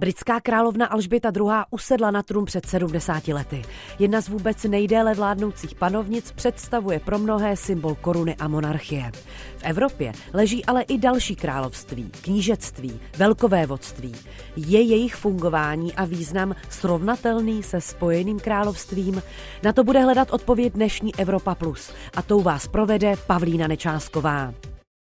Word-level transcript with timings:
Britská 0.00 0.40
královna 0.40 0.86
Alžběta 0.86 1.32
II. 1.36 1.50
usedla 1.70 2.10
na 2.10 2.22
trůn 2.22 2.44
před 2.44 2.66
70 2.66 3.28
lety. 3.28 3.62
Jedna 3.98 4.20
z 4.20 4.28
vůbec 4.28 4.64
nejdéle 4.64 5.14
vládnoucích 5.14 5.74
panovnic 5.74 6.32
představuje 6.32 7.00
pro 7.00 7.18
mnohé 7.18 7.56
symbol 7.56 7.94
koruny 7.94 8.36
a 8.36 8.48
monarchie. 8.48 9.10
V 9.56 9.62
Evropě 9.62 10.12
leží 10.32 10.64
ale 10.64 10.82
i 10.82 10.98
další 10.98 11.36
království, 11.36 12.10
knížectví, 12.22 13.00
velkovévodství. 13.16 14.14
Je 14.56 14.80
jejich 14.80 15.14
fungování 15.14 15.94
a 15.94 16.04
význam 16.04 16.54
srovnatelný 16.68 17.62
se 17.62 17.80
spojeným 17.80 18.40
královstvím? 18.40 19.22
Na 19.62 19.72
to 19.72 19.84
bude 19.84 20.00
hledat 20.00 20.30
odpověď 20.30 20.72
dnešní 20.72 21.14
Evropa 21.14 21.54
Plus. 21.54 21.92
A 22.16 22.22
tou 22.22 22.42
vás 22.42 22.68
provede 22.68 23.14
Pavlína 23.26 23.66
Nečásková. 23.66 24.54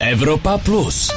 Evropa 0.02 0.58
Plus. 0.58 1.12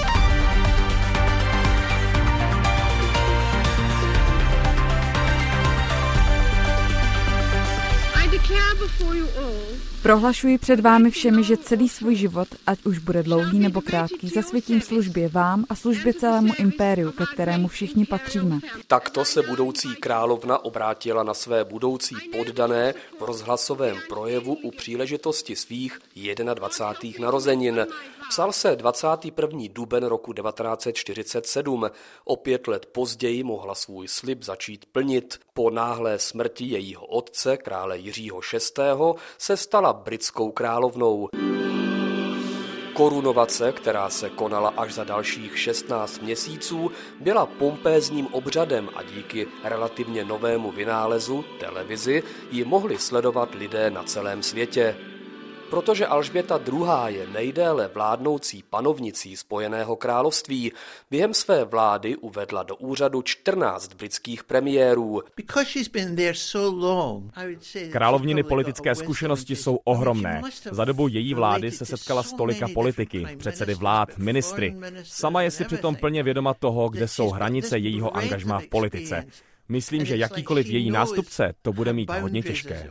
Prohlašuji 10.03 10.59
před 10.59 10.81
vámi 10.81 11.11
všemi, 11.11 11.45
že 11.45 11.57
celý 11.57 11.89
svůj 11.89 12.15
život, 12.15 12.49
ať 12.67 12.87
už 12.87 12.99
bude 12.99 13.23
dlouhý 13.23 13.59
nebo 13.59 13.81
krátký, 13.81 14.29
zasvětím 14.29 14.81
službě 14.81 15.29
vám 15.29 15.65
a 15.69 15.75
službě 15.75 16.15
celému 16.15 16.53
impériu, 16.59 17.13
ke 17.13 17.25
kterému 17.35 17.69
všichni 17.69 18.05
patříme. 18.07 18.59
Takto 18.87 19.25
se 19.25 19.43
budoucí 19.43 19.97
královna 19.97 20.65
obrátila 20.65 21.23
na 21.23 21.35
své 21.35 21.65
budoucí 21.65 22.17
poddané 22.33 22.95
v 23.19 23.23
rozhlasovém 23.23 23.97
projevu 24.09 24.55
u 24.55 24.71
příležitosti 24.71 25.57
svých 25.57 25.99
21. 26.55 27.25
narozenin. 27.25 27.87
Psal 28.29 28.53
se 28.53 28.77
21. 28.77 29.61
duben 29.73 30.05
roku 30.05 30.33
1947. 30.33 31.91
O 32.25 32.37
pět 32.37 32.69
let 32.69 32.87
později 32.87 33.43
mohla 33.43 33.75
svůj 33.75 34.09
slib 34.09 34.43
začít 34.43 34.87
plnit. 34.93 35.41
Po 35.55 35.71
náhlé 35.71 36.19
smrti 36.19 36.65
jejího 36.65 37.07
otce, 37.07 37.57
krále 37.57 37.99
Jiřího 37.99 38.41
VI., 38.53 38.83
se 39.39 39.57
stala 39.57 39.88
britskou 39.93 40.51
královnou. 40.51 41.29
Korunovace, 42.93 43.73
která 43.73 44.11
se 44.11 44.31
konala 44.31 44.73
až 44.77 44.95
za 44.95 45.05
dalších 45.05 45.59
16 45.59 46.23
měsíců, 46.23 46.91
byla 47.21 47.47
pompézním 47.47 48.27
obřadem 48.27 48.89
a 48.97 49.03
díky 49.03 49.47
relativně 49.65 50.25
novému 50.25 50.71
vynálezu, 50.71 51.45
televizi, 51.61 52.23
ji 52.51 52.65
mohli 52.65 52.99
sledovat 52.99 53.55
lidé 53.55 53.91
na 53.91 54.03
celém 54.03 54.43
světě. 54.43 54.97
Protože 55.71 56.07
Alžběta 56.07 56.61
II. 56.73 56.83
je 57.07 57.27
nejdéle 57.27 57.91
vládnoucí 57.95 58.65
panovnicí 58.71 59.37
Spojeného 59.37 59.97
království, 59.97 60.73
během 61.11 61.35
své 61.35 61.65
vlády 61.65 62.17
uvedla 62.17 62.63
do 62.63 62.77
úřadu 62.77 63.23
14 63.23 63.95
britských 63.95 64.45
premiérů. 64.45 65.23
Královniny 67.93 68.43
politické 68.43 68.95
zkušenosti 68.95 69.57
jsou 69.57 69.77
ohromné. 69.85 70.43
Za 70.71 70.85
dobu 70.85 71.09
její 71.09 71.35
vlády 71.35 71.71
se 71.71 71.87
setkala 71.87 72.23
s 72.23 72.33
tolika 72.33 72.69
politiky, 72.75 73.27
předsedy 73.39 73.75
vlád, 73.75 74.19
ministry. 74.19 74.77
Sama 75.03 75.43
je 75.43 75.51
si 75.51 75.65
přitom 75.65 75.97
plně 75.97 76.23
vědoma 76.23 76.55
toho, 76.55 76.89
kde 76.89 77.09
jsou 77.09 77.31
hranice 77.31 77.79
jejího 77.79 78.17
angažmá 78.17 78.61
v 78.61 78.67
politice. 78.67 79.25
Myslím, 79.69 80.05
že 80.05 80.17
jakýkoliv 80.17 80.67
její 80.67 80.91
nástupce 80.91 81.55
to 81.63 81.73
bude 81.73 81.93
mít 81.93 82.11
hodně 82.11 82.43
těžké 82.43 82.91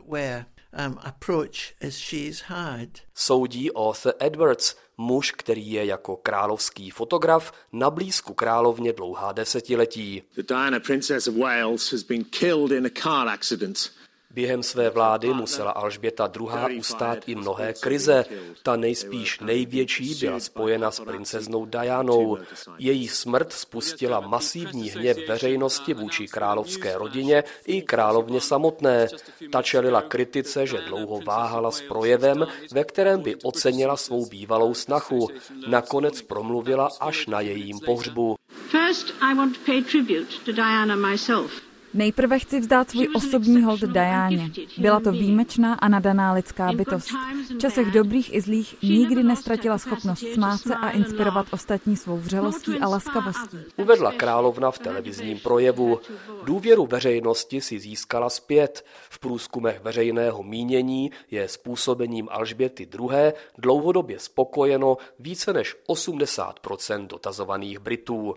um, 0.73 0.97
approach 1.03 1.73
as 1.87 1.97
she's 1.97 2.41
had. 2.41 2.89
Soudí 3.15 3.71
Arthur 3.71 4.13
Edwards, 4.19 4.75
muž, 4.97 5.31
který 5.31 5.71
je 5.71 5.85
jako 5.85 6.15
královský 6.15 6.89
fotograf 6.91 7.53
na 7.71 7.89
blízku 7.89 8.33
královně 8.33 8.93
dlouhá 8.93 9.31
desetiletí. 9.31 10.23
The 10.35 10.43
Diana 10.43 10.79
Princess 10.79 11.27
of 11.27 11.35
Wales 11.35 11.91
has 11.91 12.03
been 12.03 12.23
killed 12.23 12.71
in 12.71 12.85
a 12.85 13.01
car 13.01 13.27
accident. 13.27 13.91
Během 14.33 14.64
své 14.64 14.89
vlády 14.89 15.33
musela 15.33 15.72
Alžběta 15.72 16.31
II. 16.39 16.80
ustát 16.80 17.30
i 17.30 17.36
mnohé 17.36 17.73
krize. 17.73 18.25
Ta 18.63 18.75
nejspíš 18.75 19.40
největší 19.40 20.16
byla 20.16 20.40
spojena 20.40 20.91
s 20.91 21.00
princeznou 21.00 21.66
Dianou. 21.66 22.38
Její 22.78 23.07
smrt 23.07 23.53
spustila 23.53 24.19
masivní 24.19 24.90
hněv 24.90 25.18
veřejnosti 25.28 25.94
vůči 25.94 26.28
královské 26.28 26.97
rodině 26.97 27.44
i 27.66 27.81
královně 27.81 28.41
samotné. 28.41 29.07
Ta 29.51 29.62
čelila 29.62 30.01
kritice, 30.01 30.68
že 30.68 30.78
dlouho 30.78 31.22
váhala 31.22 31.72
s 31.72 31.81
projevem, 31.81 32.47
ve 32.72 32.84
kterém 32.84 33.22
by 33.22 33.35
ocenila 33.35 33.97
svou 33.97 34.25
bývalou 34.25 34.74
snachu. 34.74 35.30
Nakonec 35.68 36.22
promluvila 36.22 36.90
až 37.00 37.28
na 37.28 37.41
jejím 37.41 37.80
pohřbu. 37.80 38.35
First, 38.72 39.13
I 39.22 39.35
want 39.35 39.57
to 39.57 39.63
pay 39.66 39.81
tribute 39.81 40.31
to 40.46 40.51
Diana 40.51 40.96
myself. 40.96 41.66
Nejprve 41.97 42.40
chci 42.40 42.59
vzdát 42.59 42.90
svůj 42.90 43.09
osobní 43.16 43.63
hold 43.63 43.80
Dajáně. 43.80 44.52
Byla 44.78 45.00
to 45.00 45.12
výjimečná 45.12 45.74
a 45.74 45.88
nadaná 45.88 46.34
lidská 46.34 46.72
bytost. 46.72 47.09
V 47.56 47.58
časech 47.58 47.91
dobrých 47.91 48.34
i 48.34 48.41
zlých 48.41 48.75
nikdy 48.84 49.24
nestratila 49.24 49.78
schopnost 49.78 50.24
smát 50.34 50.57
se 50.57 50.75
a 50.75 50.90
inspirovat 50.90 51.47
ostatní 51.52 51.97
svou 51.97 52.18
vřelostí 52.18 52.80
a 52.80 52.88
laskavostí. 52.88 53.57
Uvedla 53.78 54.12
královna 54.12 54.72
v 54.72 54.80
televizním 54.80 55.40
projevu. 55.40 56.00
Důvěru 56.44 56.86
veřejnosti 56.86 57.62
si 57.62 57.80
získala 57.80 58.30
zpět. 58.30 58.86
V 59.09 59.19
průzkumech 59.19 59.81
veřejného 59.81 60.44
mínění 60.44 61.12
je 61.31 61.47
způsobením 61.47 62.28
Alžběty 62.31 62.84
II. 62.84 63.34
dlouhodobě 63.57 64.19
spokojeno 64.19 64.97
více 65.19 65.53
než 65.53 65.75
80% 65.90 67.07
dotazovaných 67.07 67.80
Britů. 67.80 68.36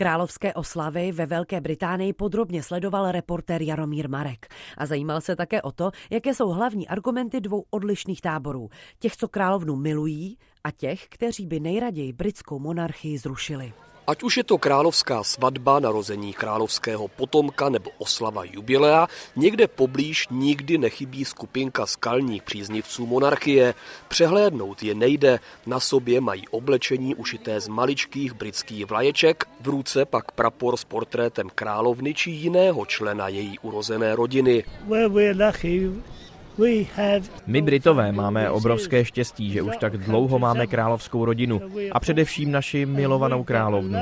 Královské 0.00 0.54
oslavy 0.54 1.12
ve 1.12 1.26
Velké 1.26 1.60
Británii 1.60 2.12
podrobně 2.12 2.62
sledoval 2.62 3.12
reportér 3.12 3.62
Jaromír 3.62 4.08
Marek 4.08 4.54
a 4.78 4.86
zajímal 4.86 5.20
se 5.20 5.36
také 5.36 5.62
o 5.62 5.72
to, 5.72 5.90
jaké 6.10 6.34
jsou 6.34 6.48
hlavní 6.48 6.88
argumenty 6.88 7.40
dvou 7.40 7.64
odlišných 7.70 8.20
táborů. 8.20 8.70
Těch, 8.98 9.16
co 9.16 9.28
královnu 9.28 9.76
milují 9.76 10.38
a 10.64 10.70
těch, 10.70 11.06
kteří 11.08 11.46
by 11.46 11.60
nejraději 11.60 12.12
britskou 12.12 12.58
monarchii 12.58 13.18
zrušili. 13.18 13.72
Ať 14.06 14.22
už 14.22 14.36
je 14.36 14.44
to 14.44 14.58
královská 14.58 15.24
svatba, 15.24 15.80
narození 15.80 16.32
královského 16.32 17.08
potomka 17.08 17.68
nebo 17.68 17.90
oslava 17.98 18.44
jubilea, 18.44 19.06
někde 19.36 19.68
poblíž 19.68 20.28
nikdy 20.30 20.78
nechybí 20.78 21.24
skupinka 21.24 21.86
skalních 21.86 22.42
příznivců 22.42 23.06
monarchie. 23.06 23.74
Přehlédnout 24.08 24.82
je 24.82 24.94
nejde, 24.94 25.40
na 25.66 25.80
sobě 25.80 26.20
mají 26.20 26.48
oblečení 26.48 27.14
ušité 27.14 27.60
z 27.60 27.68
maličkých 27.68 28.32
britských 28.32 28.86
vlaječek, 28.86 29.44
v 29.60 29.68
ruce 29.68 30.04
pak 30.04 30.32
prapor 30.32 30.76
s 30.76 30.84
portrétem 30.84 31.50
královny 31.54 32.14
či 32.14 32.30
jiného 32.30 32.86
člena 32.86 33.28
její 33.28 33.58
urozené 33.58 34.16
rodiny. 34.16 34.64
Well, 34.86 35.10
my 37.46 37.62
Britové 37.62 38.12
máme 38.12 38.50
obrovské 38.50 39.04
štěstí, 39.04 39.52
že 39.52 39.62
už 39.62 39.76
tak 39.76 39.96
dlouho 39.96 40.38
máme 40.38 40.66
královskou 40.66 41.24
rodinu 41.24 41.60
a 41.92 42.00
především 42.00 42.50
naši 42.50 42.86
milovanou 42.86 43.44
královnu. 43.44 43.98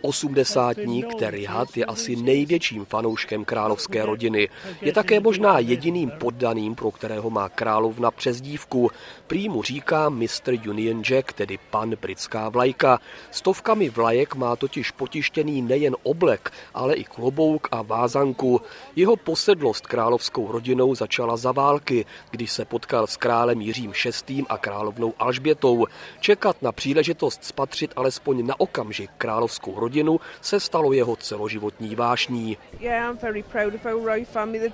Osmdesátník 0.00 1.14
Terry 1.14 1.44
Hutt 1.44 1.76
je 1.76 1.84
asi 1.84 2.16
největším 2.16 2.84
fanouškem 2.84 3.44
královské 3.44 4.06
rodiny. 4.06 4.48
Je 4.80 4.92
také 4.92 5.20
možná 5.20 5.58
jediným 5.58 6.10
poddaným, 6.10 6.74
pro 6.74 6.90
kterého 6.90 7.30
má 7.30 7.48
královna 7.48 8.10
přezdívku. 8.10 8.90
Prý 9.26 9.48
mu 9.48 9.62
říká 9.62 10.08
Mr. 10.08 10.68
Union 10.68 11.02
Jack, 11.02 11.32
tedy 11.32 11.58
pan 11.70 11.94
britská 12.00 12.48
vlajka. 12.48 13.00
Stovkami 13.30 13.90
vlajek 13.90 14.34
má 14.34 14.56
totiž 14.56 14.90
potištěný 14.90 15.62
nejen 15.62 15.96
oblek, 16.02 16.52
ale 16.74 16.94
i 16.94 17.04
klobouk 17.04 17.68
a 17.70 17.82
vázanku. 17.82 18.60
Jeho 18.96 19.16
posedlost 19.16 19.86
královskou 19.86 20.52
rodinou 20.52 20.94
začala 20.94 21.36
za 21.44 21.52
války, 21.52 22.06
když 22.30 22.52
se 22.52 22.64
potkal 22.64 23.06
s 23.06 23.16
králem 23.16 23.60
Jiřím 23.60 23.92
VI. 24.28 24.44
a 24.48 24.58
královnou 24.58 25.14
Alžbětou. 25.18 25.86
Čekat 26.20 26.62
na 26.62 26.72
příležitost 26.72 27.44
spatřit 27.44 27.92
alespoň 27.96 28.46
na 28.46 28.60
okamžik 28.60 29.10
královskou 29.18 29.80
rodinu 29.80 30.20
se 30.40 30.60
stalo 30.60 30.92
jeho 30.92 31.16
celoživotní 31.16 31.94
vášní. 31.94 32.56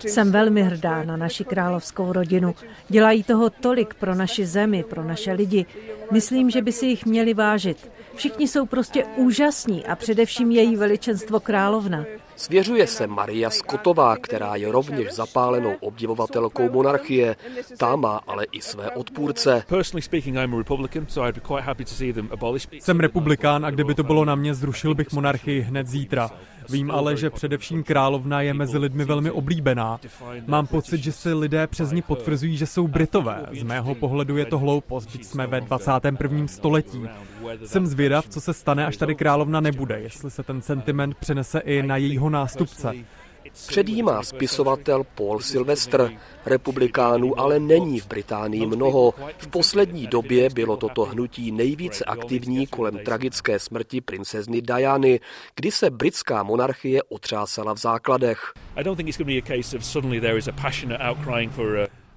Jsem 0.07 0.33
velmi 0.33 0.63
hrdá 0.63 1.03
na 1.03 1.17
naši 1.17 1.45
královskou 1.45 2.13
rodinu. 2.13 2.55
Dělají 2.89 3.23
toho 3.23 3.51
tolik 3.51 3.95
pro 3.95 4.15
naši 4.15 4.47
zemi, 4.47 4.83
pro 4.83 5.05
naše 5.05 5.33
lidi. 5.33 5.67
Myslím, 6.11 6.51
že 6.51 6.63
by 6.63 6.73
si 6.73 6.87
jich 6.87 7.07
měli 7.07 7.35
vážit. 7.35 7.91
Všichni 8.15 8.49
jsou 8.49 8.67
prostě 8.67 9.05
úžasní 9.17 9.87
a 9.87 9.97
především 9.97 10.51
její 10.51 10.77
veličenstvo 10.77 11.41
královna. 11.41 12.05
Svěřuje 12.37 12.87
se 12.87 13.07
Maria 13.07 13.51
Skotová, 13.51 14.17
která 14.17 14.57
je 14.57 14.73
rovněž 14.73 15.13
zapálenou 15.13 15.75
obdivovatelkou 15.81 16.71
monarchie. 16.71 17.37
Ta 17.79 17.97
má 17.97 18.21
ale 18.27 18.45
i 18.53 18.61
své 18.61 18.91
odpůrce. 18.91 19.65
Jsem 22.81 23.01
republikán 23.01 23.67
a 23.67 23.71
kdyby 23.71 23.95
to 23.95 24.03
bylo 24.03 24.25
na 24.25 24.35
mě, 24.35 24.55
zrušil 24.55 24.95
bych 24.95 25.13
monarchii 25.13 25.61
hned 25.61 25.87
zítra. 25.87 26.31
Vím 26.73 26.91
ale, 26.91 27.17
že 27.17 27.31
především 27.31 27.83
královna 27.83 28.43
je 28.43 28.55
mezi 28.55 28.79
lidmi 28.79 29.05
velmi 29.05 29.31
oblíbená. 29.31 30.01
Mám 30.47 30.67
pocit, 30.67 31.03
že 31.03 31.13
si 31.13 31.33
lidé 31.33 31.67
přes 31.67 31.93
ní 31.93 32.03
potvrzují, 32.03 32.57
že 32.57 32.67
jsou 32.67 32.89
Britové. 32.89 33.47
Z 33.53 33.63
mého 33.63 33.95
pohledu 33.95 34.37
je 34.37 34.45
to 34.45 34.59
hloupost, 34.59 35.13
když 35.13 35.27
jsme 35.27 35.47
ve 35.47 35.61
21. 35.61 36.47
století. 36.47 37.03
Jsem 37.65 37.87
zvědav, 37.87 38.29
co 38.29 38.41
se 38.41 38.55
stane, 38.55 38.87
až 38.87 38.97
tady 38.97 39.15
královna 39.15 39.61
nebude, 39.61 40.01
jestli 40.01 40.31
se 40.31 40.43
ten 40.43 40.63
sentiment 40.63 41.17
přenese 41.17 41.59
i 41.59 41.83
na 41.83 41.97
jejího 41.97 42.31
nástupce. 42.31 42.93
Předjímá 43.69 44.23
spisovatel 44.23 45.05
Paul 45.15 45.41
Sylvester. 45.41 46.11
Republikánů 46.47 47.41
ale 47.41 47.61
není 47.61 48.01
v 48.01 48.07
Británii 48.07 48.67
mnoho. 48.67 49.15
V 49.39 49.49
poslední 49.49 50.07
době 50.07 50.51
bylo 50.51 50.77
toto 50.77 51.05
hnutí 51.05 51.53
nejvíce 51.53 52.05
aktivní 52.05 52.67
kolem 52.67 52.99
tragické 52.99 53.59
smrti 53.59 54.01
princezny 54.01 54.63
Diany, 54.63 55.21
kdy 55.57 55.71
se 55.71 55.91
britská 55.91 56.43
monarchie 56.43 57.03
otřásala 57.03 57.73
v 57.75 57.79
základech. 57.79 58.53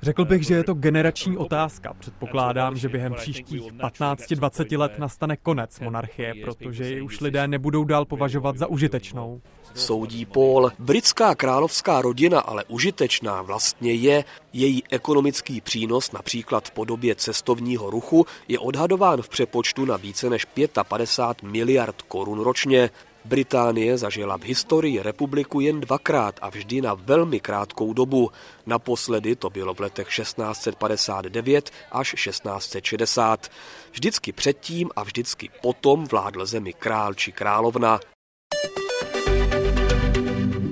Řekl 0.03 0.25
bych, 0.25 0.43
že 0.43 0.53
je 0.53 0.63
to 0.63 0.73
generační 0.73 1.37
otázka. 1.37 1.93
Předpokládám, 1.99 2.77
že 2.77 2.89
během 2.89 3.13
příštích 3.13 3.61
15-20 3.61 4.79
let 4.79 4.99
nastane 4.99 5.37
konec 5.37 5.79
monarchie, 5.79 6.33
protože 6.43 6.89
ji 6.89 7.01
už 7.01 7.21
lidé 7.21 7.47
nebudou 7.47 7.83
dál 7.83 8.05
považovat 8.05 8.57
za 8.57 8.67
užitečnou. 8.67 9.41
Soudí 9.73 10.25
Paul. 10.25 10.71
Britská 10.79 11.35
královská 11.35 12.01
rodina 12.01 12.39
ale 12.39 12.63
užitečná 12.67 13.41
vlastně 13.41 13.93
je. 13.93 14.23
Její 14.53 14.83
ekonomický 14.89 15.61
přínos, 15.61 16.11
například 16.11 16.67
v 16.67 16.71
podobě 16.71 17.15
cestovního 17.15 17.89
ruchu, 17.89 18.25
je 18.47 18.59
odhadován 18.59 19.21
v 19.21 19.29
přepočtu 19.29 19.85
na 19.85 19.97
více 19.97 20.29
než 20.29 20.47
55 20.83 21.51
miliard 21.51 22.01
korun 22.01 22.39
ročně. 22.39 22.89
Británie 23.25 23.97
zažila 23.97 24.37
v 24.37 24.43
historii 24.43 25.01
republiku 25.01 25.59
jen 25.59 25.79
dvakrát 25.79 26.39
a 26.41 26.49
vždy 26.49 26.81
na 26.81 26.93
velmi 26.93 27.39
krátkou 27.39 27.93
dobu. 27.93 28.31
Naposledy 28.65 29.35
to 29.35 29.49
bylo 29.49 29.73
v 29.73 29.79
letech 29.79 30.07
1659 30.07 31.71
až 31.91 32.11
1660. 32.11 33.51
Vždycky 33.91 34.31
předtím 34.31 34.89
a 34.95 35.03
vždycky 35.03 35.49
potom 35.61 36.05
vládl 36.05 36.45
zemi 36.45 36.73
král 36.73 37.13
či 37.13 37.31
královna. 37.31 37.99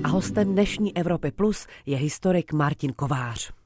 A 0.04 0.08
hostem 0.08 0.52
dnešní 0.52 0.96
Evropy 0.96 1.30
Plus 1.30 1.66
je 1.86 1.96
historik 1.96 2.52
Martin 2.52 2.92
Kovář. 2.92 3.61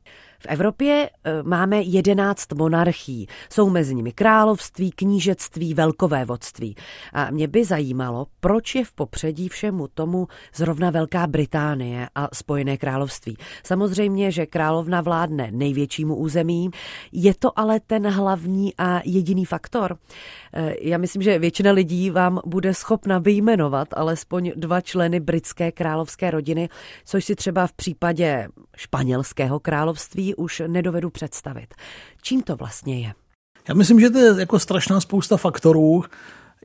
V 0.47 0.49
Evropě 0.49 1.11
e, 1.25 1.43
máme 1.43 1.83
jedenáct 1.83 2.53
monarchií. 2.53 3.27
Jsou 3.51 3.71
mezi 3.71 3.95
nimi 3.95 4.13
království, 4.13 4.91
knížectví, 4.91 5.75
velkové 5.75 6.25
vodství. 6.25 6.77
A 7.13 7.31
mě 7.31 7.49
by 7.49 7.65
zajímalo, 7.65 8.27
proč 8.41 8.75
je 8.75 8.85
v 8.85 8.93
popředí 8.93 9.49
všemu 9.49 9.89
tomu 9.89 10.29
zrovna 10.55 10.91
Velká 10.91 11.27
Británie 11.27 12.09
a 12.15 12.29
Spojené 12.33 12.77
království. 12.77 13.37
Samozřejmě, 13.63 14.31
že 14.31 14.47
královna 14.47 15.01
vládne 15.01 15.49
největšímu 15.53 16.17
území, 16.17 16.71
je 17.13 17.35
to 17.35 17.59
ale 17.59 17.81
ten 17.81 18.09
hlavní 18.09 18.75
a 18.79 19.01
jediný 19.05 19.45
faktor. 19.45 19.99
E, 20.53 20.75
já 20.81 20.99
myslím, 20.99 21.23
že 21.23 21.39
většina 21.39 21.73
lidí 21.73 22.11
vám 22.11 22.41
bude 22.47 22.75
schopna 22.75 23.19
vyjmenovat 23.19 23.89
alespoň 23.97 24.53
dva 24.57 24.81
členy 24.81 25.21
britské 25.21 25.73
královské 25.73 26.31
rodiny, 26.31 26.69
což 27.05 27.25
si 27.25 27.35
třeba 27.35 27.67
v 27.67 27.73
případě 27.73 28.49
španělského 28.77 29.61
království 29.61 30.36
už 30.37 30.63
nedovedu 30.67 31.11
představit. 31.11 31.75
Čím 32.23 32.43
to 32.43 32.57
vlastně 32.57 33.01
je? 33.01 33.13
Já 33.69 33.75
myslím, 33.75 34.01
že 34.01 34.11
to 34.11 34.19
je 34.19 34.41
jako 34.41 34.59
strašná 34.59 35.01
spousta 35.01 35.37
faktorů. 35.37 36.05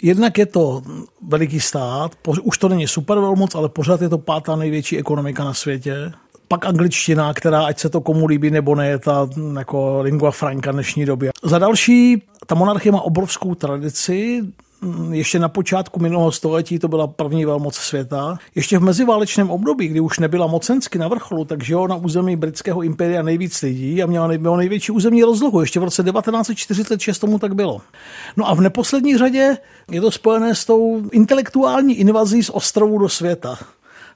Jednak 0.03 0.37
je 0.37 0.45
to 0.45 0.81
veliký 1.27 1.59
stát, 1.59 2.11
už 2.43 2.57
to 2.57 2.69
není 2.69 2.87
super 2.87 3.19
velmoc, 3.19 3.55
ale 3.55 3.69
pořád 3.69 4.01
je 4.01 4.09
to 4.09 4.17
pátá 4.17 4.55
největší 4.55 4.97
ekonomika 4.97 5.43
na 5.43 5.53
světě. 5.53 6.11
Pak 6.47 6.65
angličtina, 6.65 7.33
která, 7.33 7.65
ať 7.65 7.79
se 7.79 7.89
to 7.89 8.01
komu 8.01 8.25
líbí 8.25 8.51
nebo 8.51 8.75
ne, 8.75 8.87
je 8.87 8.99
ta 8.99 9.29
jako 9.57 10.01
lingua 10.01 10.31
franca 10.31 10.71
dnešní 10.71 11.05
době. 11.05 11.31
Za 11.43 11.59
další, 11.59 12.23
ta 12.47 12.55
monarchie 12.55 12.91
má 12.91 13.01
obrovskou 13.01 13.55
tradici, 13.55 14.41
Mm, 14.41 14.51
ještě 15.11 15.39
na 15.39 15.49
počátku 15.49 15.99
minulého 15.99 16.31
století 16.31 16.79
to 16.79 16.87
byla 16.87 17.07
první 17.07 17.45
velmoc 17.45 17.75
světa. 17.75 18.37
Ještě 18.55 18.77
v 18.77 18.81
meziválečném 18.81 19.49
období, 19.49 19.87
kdy 19.87 19.99
už 19.99 20.19
nebyla 20.19 20.47
mocensky 20.47 20.99
na 20.99 21.07
vrcholu, 21.07 21.45
tak 21.45 21.63
žilo 21.63 21.87
na 21.87 21.95
území 21.95 22.35
britského 22.35 22.81
impéria 22.81 23.21
nejvíc 23.21 23.61
lidí 23.61 24.03
a 24.03 24.05
měla 24.05 24.27
největší 24.57 24.91
územní 24.91 25.23
rozlohu. 25.23 25.61
Ještě 25.61 25.79
v 25.79 25.83
roce 25.83 26.03
1946 26.03 27.19
tomu 27.19 27.39
tak 27.39 27.55
bylo. 27.55 27.81
No 28.37 28.49
a 28.49 28.53
v 28.53 28.61
neposlední 28.61 29.17
řadě 29.17 29.57
je 29.91 30.01
to 30.01 30.11
spojené 30.11 30.55
s 30.55 30.65
tou 30.65 31.01
intelektuální 31.11 31.95
invazí 31.99 32.43
z 32.43 32.49
ostrovů 32.49 32.97
do 32.97 33.09
světa. 33.09 33.57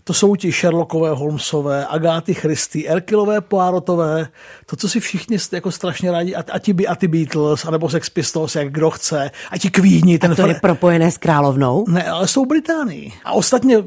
To 0.08 0.14
jsou 0.14 0.36
ti 0.36 0.52
Sherlockové, 0.52 1.10
Holmesové, 1.10 1.86
Agáty 1.86 2.34
Christy, 2.34 2.88
Erkilové, 2.88 3.42
Poirotové, 3.42 4.28
to, 4.66 4.76
co 4.76 4.90
si 4.90 5.00
všichni 5.00 5.38
jako 5.52 5.72
strašně 5.72 6.12
rádi, 6.12 6.36
a, 6.36 6.44
a, 6.52 6.60
ti, 6.60 6.88
a 6.88 6.96
ty 6.96 7.08
Beatles, 7.08 7.66
anebo 7.66 7.90
Sex 7.90 8.10
Pistols, 8.10 8.56
jak 8.56 8.72
kdo 8.72 8.90
chce, 8.90 9.32
a 9.52 9.58
ti 9.58 9.70
Queeni. 9.70 10.20
Ten 10.20 10.32
a 10.32 10.36
to 10.36 10.42
fr... 10.42 10.48
je 10.48 10.56
propojené 10.56 11.12
s 11.12 11.18
královnou? 11.18 11.86
Ne, 11.88 12.04
ale 12.04 12.28
jsou 12.28 12.46
Británii. 12.46 13.14
A 13.24 13.32
ostatně, 13.32 13.78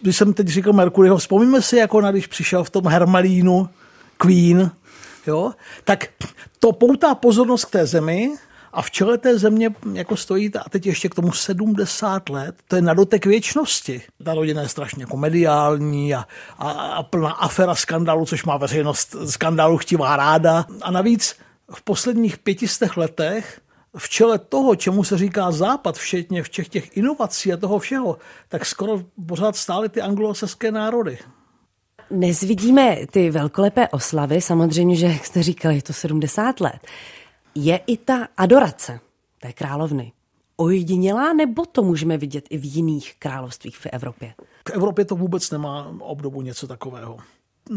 když 0.00 0.16
jsem 0.16 0.32
teď 0.32 0.48
říkal 0.48 0.72
Mercuryho, 0.72 1.16
vzpomíme 1.16 1.62
si, 1.62 1.76
jako 1.76 2.00
na 2.00 2.10
když 2.10 2.26
přišel 2.26 2.64
v 2.64 2.70
tom 2.70 2.86
Hermelínu 2.86 3.68
Queen, 4.16 4.70
jo, 5.26 5.52
tak 5.84 6.06
to 6.58 6.72
poutá 6.72 7.14
pozornost 7.14 7.64
k 7.64 7.70
té 7.70 7.86
zemi, 7.86 8.30
a 8.74 8.82
v 8.82 8.90
čele 8.90 9.18
té 9.18 9.38
země 9.38 9.70
jako 9.92 10.16
stojí, 10.16 10.54
a 10.54 10.68
teď 10.68 10.86
ještě 10.86 11.08
k 11.08 11.14
tomu 11.14 11.32
70 11.32 12.28
let, 12.28 12.54
to 12.68 12.76
je 12.76 12.82
na 12.82 12.94
dotek 12.94 13.26
věčnosti. 13.26 14.02
Ta 14.24 14.34
rodina 14.34 14.62
je 14.62 14.68
strašně 14.68 15.02
jako 15.02 15.16
mediální 15.16 16.14
a, 16.14 16.24
a, 16.58 16.70
a 16.70 17.02
plná 17.02 17.30
afera 17.30 17.74
skandálu, 17.74 18.26
což 18.26 18.44
má 18.44 18.56
veřejnost 18.56 19.16
skandálu 19.30 19.78
chtivá 19.78 20.16
ráda. 20.16 20.64
A 20.82 20.90
navíc 20.90 21.36
v 21.74 21.82
posledních 21.82 22.38
pětistech 22.38 22.96
letech 22.96 23.60
v 23.96 24.08
čele 24.08 24.38
toho, 24.38 24.76
čemu 24.76 25.04
se 25.04 25.18
říká 25.18 25.52
západ, 25.52 25.98
včetně 25.98 26.42
všech 26.42 26.68
těch 26.68 26.96
inovací 26.96 27.52
a 27.52 27.56
toho 27.56 27.78
všeho, 27.78 28.18
tak 28.48 28.66
skoro 28.66 29.00
pořád 29.26 29.56
stály 29.56 29.88
ty 29.88 30.00
anglosaské 30.00 30.72
národy. 30.72 31.18
Dnes 32.10 32.40
vidíme 32.40 32.96
ty 33.10 33.30
velkolepé 33.30 33.88
oslavy, 33.88 34.40
samozřejmě, 34.40 34.96
že 34.96 35.06
jak 35.06 35.26
jste 35.26 35.42
říkali, 35.42 35.74
je 35.74 35.82
to 35.82 35.92
70 35.92 36.60
let 36.60 36.80
je 37.54 37.80
i 37.86 37.96
ta 37.96 38.28
adorace 38.36 39.00
té 39.40 39.52
královny 39.52 40.12
ojedinělá, 40.56 41.32
nebo 41.32 41.66
to 41.66 41.82
můžeme 41.82 42.18
vidět 42.18 42.44
i 42.50 42.58
v 42.58 42.74
jiných 42.74 43.14
královstvích 43.18 43.76
v 43.76 43.86
Evropě? 43.92 44.34
V 44.68 44.70
Evropě 44.70 45.04
to 45.04 45.16
vůbec 45.16 45.50
nemá 45.50 45.94
obdobu 46.00 46.42
něco 46.42 46.66
takového. 46.66 47.18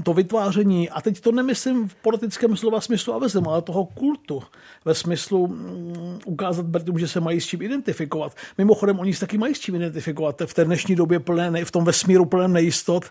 To 0.03 0.13
vytváření, 0.13 0.89
a 0.89 1.01
teď 1.01 1.19
to 1.19 1.31
nemyslím 1.31 1.87
v 1.87 1.95
politickém 1.95 2.57
slova 2.57 2.81
smyslu 2.81 3.13
a 3.13 3.17
vezem, 3.17 3.47
ale 3.47 3.61
toho 3.61 3.85
kultu 3.85 4.43
ve 4.85 4.95
smyslu 4.95 5.47
mm, 5.47 6.19
ukázat 6.25 6.65
Britům, 6.65 6.99
že 6.99 7.07
se 7.07 7.19
mají 7.19 7.41
s 7.41 7.45
čím 7.45 7.61
identifikovat. 7.61 8.35
Mimochodem, 8.57 8.99
oni 8.99 9.13
se 9.13 9.19
taky 9.19 9.37
mají 9.37 9.55
s 9.55 9.59
čím 9.59 9.75
identifikovat. 9.75 10.41
V 10.45 10.53
té 10.53 10.65
dnešní 10.65 10.95
době 10.95 11.19
plné, 11.19 11.65
v 11.65 11.71
tom 11.71 11.83
vesmíru 11.83 12.25
plném 12.25 12.53
nejistot 12.53 13.05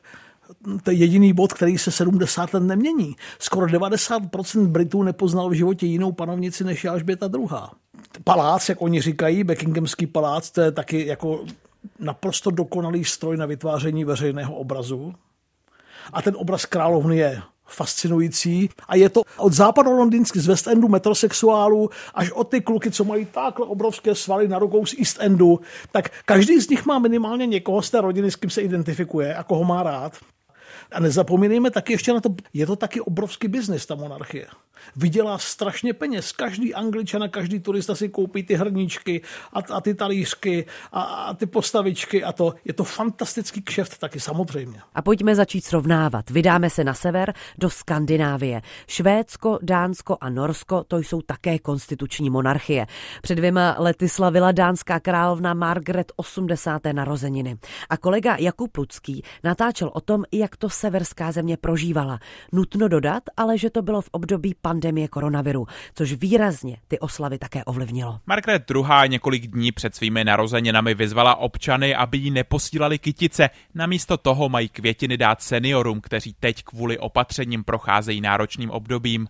to 0.82 0.90
je 0.90 0.96
jediný 0.96 1.32
bod, 1.32 1.52
který 1.52 1.78
se 1.78 1.90
70 1.90 2.54
let 2.54 2.62
nemění. 2.62 3.16
Skoro 3.38 3.66
90% 3.66 4.66
Britů 4.66 5.02
nepoznal 5.02 5.48
v 5.48 5.52
životě 5.52 5.86
jinou 5.86 6.12
panovnici 6.12 6.64
než 6.64 6.84
Alžběta 6.84 7.30
II. 7.38 7.48
Palác, 8.24 8.68
jak 8.68 8.82
oni 8.82 9.00
říkají, 9.00 9.44
Buckinghamský 9.44 10.06
palác, 10.06 10.50
to 10.50 10.60
je 10.60 10.72
taky 10.72 11.06
jako 11.06 11.44
naprosto 11.98 12.50
dokonalý 12.50 13.04
stroj 13.04 13.36
na 13.36 13.46
vytváření 13.46 14.04
veřejného 14.04 14.54
obrazu. 14.54 15.14
A 16.12 16.22
ten 16.22 16.34
obraz 16.38 16.64
královny 16.64 17.16
je 17.16 17.42
fascinující. 17.66 18.70
A 18.88 18.96
je 18.96 19.08
to 19.08 19.22
od 19.36 19.52
západu 19.52 19.90
londýnsky 19.90 20.40
z 20.40 20.46
West 20.46 20.66
Endu 20.66 20.88
metrosexuálů 20.88 21.90
až 22.14 22.30
od 22.30 22.44
ty 22.44 22.60
kluky, 22.60 22.90
co 22.90 23.04
mají 23.04 23.24
takhle 23.24 23.66
obrovské 23.66 24.14
svaly 24.14 24.48
na 24.48 24.58
rukou 24.58 24.86
z 24.86 24.94
East 24.98 25.16
Endu, 25.20 25.60
tak 25.92 26.10
každý 26.24 26.60
z 26.60 26.68
nich 26.68 26.86
má 26.86 26.98
minimálně 26.98 27.46
někoho 27.46 27.82
z 27.82 27.90
té 27.90 28.00
rodiny, 28.00 28.30
s 28.30 28.36
kým 28.36 28.50
se 28.50 28.60
identifikuje 28.60 29.34
a 29.34 29.42
koho 29.42 29.64
má 29.64 29.82
rád. 29.82 30.12
A 30.92 31.00
nezapomínejme 31.00 31.70
taky 31.70 31.92
ještě 31.92 32.12
na 32.12 32.20
to, 32.20 32.34
je 32.52 32.66
to 32.66 32.76
taky 32.76 33.00
obrovský 33.00 33.48
biznis, 33.48 33.86
ta 33.86 33.94
monarchie. 33.94 34.46
Vydělá 34.96 35.38
strašně 35.38 35.92
peněz. 35.92 36.32
Každý 36.32 36.74
angličan 36.74 37.22
a 37.22 37.28
každý 37.28 37.60
turista 37.60 37.94
si 37.94 38.08
koupí 38.08 38.42
ty 38.42 38.54
hrníčky 38.54 39.22
a, 39.52 39.58
a 39.74 39.80
ty 39.80 39.94
talířky 39.94 40.66
a, 40.92 41.00
a 41.00 41.34
ty 41.34 41.46
postavičky 41.46 42.24
a 42.24 42.32
to. 42.32 42.54
Je 42.64 42.72
to 42.72 42.84
fantastický 42.84 43.62
kšeft 43.62 43.98
taky 43.98 44.20
samozřejmě. 44.20 44.80
A 44.94 45.02
pojďme 45.02 45.34
začít 45.34 45.64
srovnávat. 45.64 46.30
Vydáme 46.30 46.70
se 46.70 46.84
na 46.84 46.94
sever 46.94 47.34
do 47.58 47.70
Skandinávie. 47.70 48.62
Švédsko, 48.86 49.58
Dánsko 49.62 50.16
a 50.20 50.30
Norsko 50.30 50.84
to 50.84 50.98
jsou 50.98 51.22
také 51.22 51.58
konstituční 51.58 52.30
monarchie. 52.30 52.86
Před 53.22 53.34
dvěma 53.34 53.76
lety 53.78 54.08
slavila 54.08 54.52
dánská 54.52 55.00
královna 55.00 55.54
Margaret 55.54 56.12
80. 56.16 56.82
narozeniny. 56.92 57.56
A 57.90 57.96
kolega 57.96 58.36
Jakub 58.38 58.76
Lucký 58.76 59.22
natáčel 59.44 59.90
o 59.94 60.00
tom, 60.00 60.24
jak 60.32 60.56
to 60.56 60.70
severská 60.70 61.32
země 61.32 61.56
prožívala. 61.56 62.18
Nutno 62.52 62.88
dodat, 62.88 63.22
ale 63.36 63.58
že 63.58 63.70
to 63.70 63.82
bylo 63.82 64.00
v 64.00 64.08
období 64.12 64.54
pandemie 64.66 65.08
koronaviru, 65.08 65.66
což 65.94 66.12
výrazně 66.12 66.76
ty 66.88 66.98
oslavy 66.98 67.38
také 67.38 67.64
ovlivnilo. 67.64 68.18
Margaret 68.26 68.70
II. 68.70 68.84
několik 69.06 69.46
dní 69.46 69.72
před 69.72 69.94
svými 69.94 70.24
narozeninami 70.24 70.94
vyzvala 70.94 71.34
občany, 71.34 71.94
aby 71.94 72.18
jí 72.18 72.30
neposílali 72.30 72.98
kytice. 72.98 73.50
Namísto 73.74 74.16
toho 74.16 74.48
mají 74.48 74.68
květiny 74.68 75.16
dát 75.16 75.42
seniorům, 75.42 76.00
kteří 76.00 76.34
teď 76.40 76.62
kvůli 76.62 76.98
opatřením 76.98 77.64
procházejí 77.64 78.20
náročným 78.20 78.70
obdobím. 78.70 79.26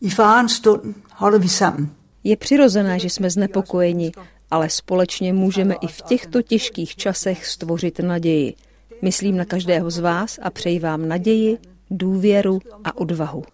Je 2.25 2.37
přirozené, 2.37 2.99
že 2.99 3.11
jsme 3.11 3.31
znepokojeni, 3.31 4.12
ale 4.50 4.71
společně 4.71 5.33
můžeme 5.33 5.75
i 5.75 5.87
v 5.87 6.02
těchto 6.02 6.43
těžkých 6.43 6.97
časech 6.97 7.47
stvořit 7.47 7.99
naději. 7.99 8.55
Myslím 9.02 9.37
na 9.37 9.45
každého 9.45 9.90
z 9.90 9.99
vás 9.99 10.38
a 10.43 10.50
přeji 10.50 10.78
vám 10.78 11.09
naději, 11.09 11.59
důvěru 11.90 12.59
a 12.85 12.97
odvahu. 12.97 13.45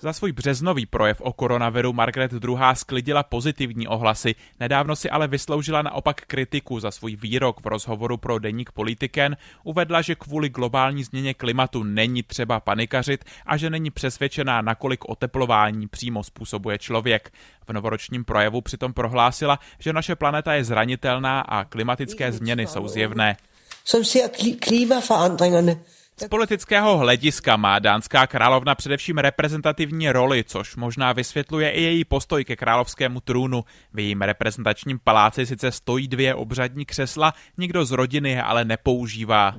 Za 0.00 0.12
svůj 0.12 0.32
březnový 0.32 0.86
projev 0.86 1.20
o 1.20 1.32
koronaviru 1.32 1.92
Margaret 1.92 2.32
II. 2.32 2.56
sklidila 2.74 3.22
pozitivní 3.22 3.88
ohlasy, 3.88 4.34
nedávno 4.60 4.96
si 4.96 5.10
ale 5.10 5.28
vysloužila 5.28 5.82
naopak 5.82 6.20
kritiku 6.26 6.80
za 6.80 6.90
svůj 6.90 7.16
výrok 7.16 7.60
v 7.60 7.66
rozhovoru 7.66 8.16
pro 8.16 8.38
deník 8.38 8.72
Politiken, 8.72 9.36
uvedla, 9.64 10.02
že 10.02 10.14
kvůli 10.14 10.48
globální 10.48 11.04
změně 11.04 11.34
klimatu 11.34 11.82
není 11.82 12.22
třeba 12.22 12.60
panikařit 12.60 13.24
a 13.46 13.56
že 13.56 13.70
není 13.70 13.90
přesvědčená, 13.90 14.62
nakolik 14.62 15.08
oteplování 15.08 15.88
přímo 15.88 16.24
způsobuje 16.24 16.78
člověk. 16.78 17.32
V 17.68 17.72
novoročním 17.72 18.24
projevu 18.24 18.60
přitom 18.60 18.92
prohlásila, 18.92 19.58
že 19.78 19.92
naše 19.92 20.16
planeta 20.16 20.54
je 20.54 20.64
zranitelná 20.64 21.40
a 21.40 21.64
klimatické 21.64 22.32
změny 22.32 22.66
jsou 22.66 22.88
zjevné. 22.88 23.36
Som 23.84 24.04
ser 24.04 24.30
klimaforandringerne 24.62 25.82
z 26.16 26.28
politického 26.28 26.98
hlediska 26.98 27.56
má 27.56 27.78
dánská 27.78 28.26
královna 28.26 28.74
především 28.74 29.18
reprezentativní 29.18 30.10
roli, 30.10 30.44
což 30.44 30.76
možná 30.76 31.12
vysvětluje 31.12 31.70
i 31.70 31.82
její 31.82 32.04
postoj 32.04 32.44
ke 32.44 32.56
královskému 32.56 33.20
trůnu. 33.20 33.64
V 33.92 33.98
jejím 33.98 34.22
reprezentačním 34.22 34.98
paláci 35.04 35.46
sice 35.46 35.72
stojí 35.72 36.08
dvě 36.08 36.34
obřadní 36.34 36.84
křesla, 36.84 37.32
nikdo 37.58 37.84
z 37.84 37.90
rodiny 37.90 38.30
je 38.30 38.42
ale 38.42 38.64
nepoužívá. 38.64 39.54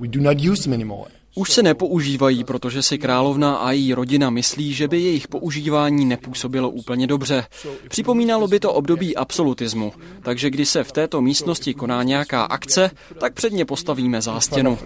Už 1.36 1.52
se 1.52 1.62
nepoužívají, 1.62 2.44
protože 2.44 2.82
si 2.82 2.98
královna 2.98 3.56
a 3.56 3.70
její 3.70 3.94
rodina 3.94 4.30
myslí, 4.30 4.74
že 4.74 4.88
by 4.88 5.00
jejich 5.00 5.28
používání 5.28 6.04
nepůsobilo 6.04 6.70
úplně 6.70 7.06
dobře. 7.06 7.44
Připomínalo 7.88 8.48
by 8.48 8.60
to 8.60 8.72
období 8.72 9.16
absolutismu, 9.16 9.92
takže 10.22 10.50
když 10.50 10.68
se 10.68 10.84
v 10.84 10.92
této 10.92 11.20
místnosti 11.20 11.74
koná 11.74 12.02
nějaká 12.02 12.44
akce, 12.44 12.90
tak 13.20 13.34
před 13.34 13.52
ně 13.52 13.64
postavíme 13.64 14.22
zástěnu. 14.22 14.78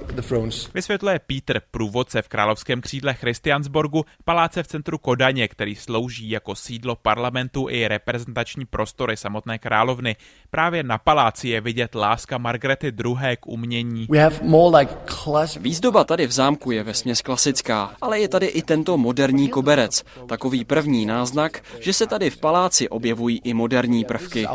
Vysvětluje 0.74 1.20
Peter, 1.26 1.62
průvodce 1.70 2.22
v 2.22 2.28
královském 2.28 2.80
křídle 2.80 3.14
Christiansborgu, 3.14 4.04
paláce 4.24 4.62
v 4.62 4.66
centru 4.66 4.98
Kodaně, 4.98 5.48
který 5.48 5.74
slouží 5.74 6.30
jako 6.30 6.54
sídlo 6.54 6.96
parlamentu 6.96 7.66
i 7.70 7.88
reprezentační 7.88 8.64
prostory 8.64 9.16
samotné 9.16 9.58
královny. 9.58 10.16
Právě 10.50 10.82
na 10.82 10.98
paláci 10.98 11.48
je 11.48 11.60
vidět 11.60 11.94
láska 11.94 12.38
Margarety 12.38 12.86
II. 13.04 13.36
k 13.40 13.46
umění. 13.46 14.08
Výzdoba 15.60 16.04
tady 16.04 16.26
v 16.26 16.37
zámku 16.38 16.70
je 16.70 16.82
vesměs 16.82 17.22
klasická, 17.22 17.90
ale 18.00 18.20
je 18.20 18.28
tady 18.28 18.46
i 18.46 18.62
tento 18.62 18.98
moderní 18.98 19.48
koberec. 19.48 20.04
Takový 20.28 20.64
první 20.64 21.06
náznak, 21.06 21.62
že 21.80 21.92
se 21.92 22.06
tady 22.06 22.30
v 22.30 22.40
paláci 22.40 22.88
objevují 22.88 23.40
i 23.44 23.54
moderní 23.54 24.04
prvky. 24.04 24.46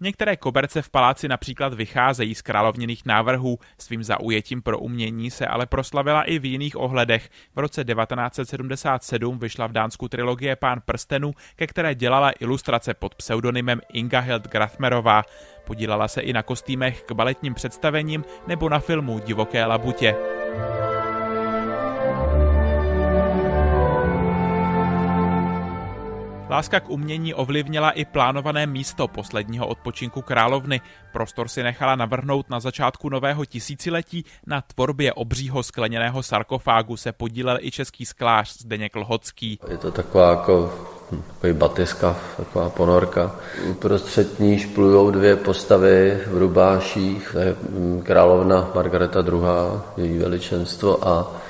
Některé 0.00 0.36
koberce 0.36 0.82
v 0.82 0.90
paláci 0.90 1.28
například 1.28 1.74
vycházejí 1.74 2.34
z 2.34 2.42
královněných 2.42 3.06
návrhů. 3.06 3.58
Svým 3.78 4.02
zaujetím 4.04 4.62
pro 4.62 4.78
umění 4.78 5.30
se 5.30 5.46
ale 5.46 5.66
proslavila 5.66 6.22
i 6.22 6.38
v 6.38 6.44
jiných 6.44 6.76
ohledech. 6.76 7.30
V 7.56 7.58
roce 7.58 7.84
1977 7.84 9.38
vyšla 9.38 9.66
v 9.66 9.72
Dánsku 9.72 10.08
trilogie 10.08 10.56
Pán 10.56 10.80
prstenů, 10.84 11.32
ke 11.56 11.66
které 11.66 11.94
dělala 11.94 12.32
ilustrace 12.40 12.94
pod 12.94 13.14
pseudonymem 13.14 13.80
Inga 13.92 14.20
Hild 14.20 14.48
Grafmerová. 14.48 15.22
Podílela 15.64 16.08
se 16.08 16.20
i 16.20 16.32
na 16.32 16.42
kostýmech 16.42 17.02
k 17.02 17.12
baletním 17.12 17.54
představením 17.54 18.24
nebo 18.46 18.68
na 18.68 18.78
filmu 18.78 19.18
Divoké 19.18 19.64
labutě. 19.64 20.16
Láska 26.54 26.80
k 26.80 26.90
umění 26.90 27.34
ovlivnila 27.34 27.90
i 27.90 28.04
plánované 28.04 28.66
místo 28.66 29.08
posledního 29.08 29.66
odpočinku 29.66 30.22
královny. 30.22 30.80
Prostor 31.12 31.48
si 31.48 31.62
nechala 31.62 31.96
navrhnout 31.96 32.50
na 32.50 32.60
začátku 32.60 33.08
nového 33.08 33.44
tisíciletí. 33.44 34.24
Na 34.46 34.60
tvorbě 34.60 35.12
obřího 35.12 35.62
skleněného 35.62 36.22
sarkofágu 36.22 36.96
se 36.96 37.12
podílel 37.12 37.58
i 37.60 37.70
český 37.70 38.06
sklář 38.06 38.58
Zdeněk 38.58 38.96
Lhocký. 38.96 39.58
Je 39.70 39.76
to 39.76 39.90
taková 39.90 40.30
jako 40.30 40.72
takový 41.10 41.52
batiska, 41.52 42.16
taková 42.36 42.70
ponorka. 42.70 43.34
Uprostřed 43.70 44.40
níž 44.40 44.66
plujou 44.66 45.10
dvě 45.10 45.36
postavy 45.36 46.20
v 46.26 46.38
rubáších, 46.38 47.36
mm, 47.70 48.02
královna 48.02 48.70
Margareta 48.74 49.20
II., 49.20 49.80
její 49.96 50.18
veličenstvo 50.18 51.08
a 51.08 51.43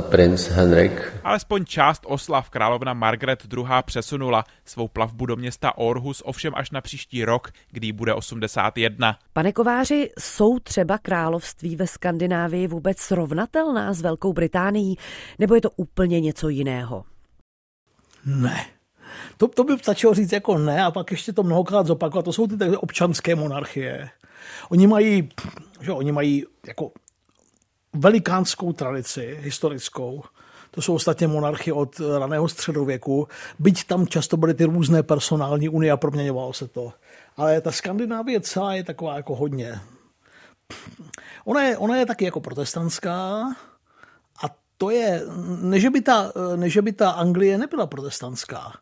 princ 0.00 0.48
Henrik. 0.48 1.12
Alespoň 1.24 1.64
část 1.64 2.02
oslav 2.06 2.50
královna 2.50 2.94
Margaret 2.94 3.46
II. 3.52 3.64
přesunula 3.84 4.44
svou 4.64 4.88
plavbu 4.88 5.26
do 5.26 5.36
města 5.36 5.78
Orhus 5.78 6.22
ovšem 6.24 6.52
až 6.56 6.70
na 6.70 6.80
příští 6.80 7.24
rok, 7.24 7.50
kdy 7.70 7.92
bude 7.92 8.14
81. 8.14 9.18
Pane 9.32 9.52
Kováři, 9.52 10.10
jsou 10.18 10.58
třeba 10.58 10.98
království 10.98 11.76
ve 11.76 11.86
Skandinávii 11.86 12.66
vůbec 12.66 12.98
srovnatelná 12.98 13.92
s 13.92 14.02
Velkou 14.02 14.32
Británií, 14.32 14.96
nebo 15.38 15.54
je 15.54 15.60
to 15.60 15.70
úplně 15.70 16.20
něco 16.20 16.48
jiného? 16.48 17.04
Ne. 18.26 18.66
To, 19.36 19.48
to 19.48 19.64
by 19.64 19.78
stačilo 19.78 20.14
říct 20.14 20.32
jako 20.32 20.58
ne 20.58 20.84
a 20.84 20.90
pak 20.90 21.10
ještě 21.10 21.32
to 21.32 21.42
mnohokrát 21.42 21.86
zopakovat. 21.86 22.24
To 22.24 22.32
jsou 22.32 22.46
ty 22.46 22.56
takové 22.56 22.78
občanské 22.78 23.34
monarchie. 23.34 24.10
Oni 24.70 24.86
mají, 24.86 25.28
že 25.80 25.92
oni 25.92 26.12
mají 26.12 26.44
jako 26.66 26.90
velikánskou 27.92 28.72
tradici 28.72 29.38
historickou. 29.40 30.22
To 30.70 30.82
jsou 30.82 30.94
ostatně 30.94 31.28
monarchy 31.28 31.72
od 31.72 32.00
raného 32.18 32.48
středověku. 32.48 33.28
Byť 33.58 33.86
tam 33.86 34.06
často 34.06 34.36
byly 34.36 34.54
ty 34.54 34.64
různé 34.64 35.02
personální 35.02 35.68
unie 35.68 35.92
a 35.92 35.96
proměňovalo 35.96 36.52
se 36.52 36.68
to. 36.68 36.92
Ale 37.36 37.60
ta 37.60 37.72
Skandinávie 37.72 38.40
celá 38.40 38.74
je 38.74 38.84
taková 38.84 39.16
jako 39.16 39.36
hodně. 39.36 39.80
Ona 41.44 41.62
je, 41.62 41.76
ona 41.76 41.96
je 41.96 42.06
taky 42.06 42.24
jako 42.24 42.40
protestantská, 42.40 43.44
to 44.78 44.90
je, 44.90 45.22
neže 45.62 45.90
by, 45.90 46.00
ta, 46.00 46.32
neže 46.56 46.82
by 46.82 46.92
ta 46.92 47.10
Anglie 47.10 47.58
nebyla 47.58 47.86
protestantská, 47.86 48.72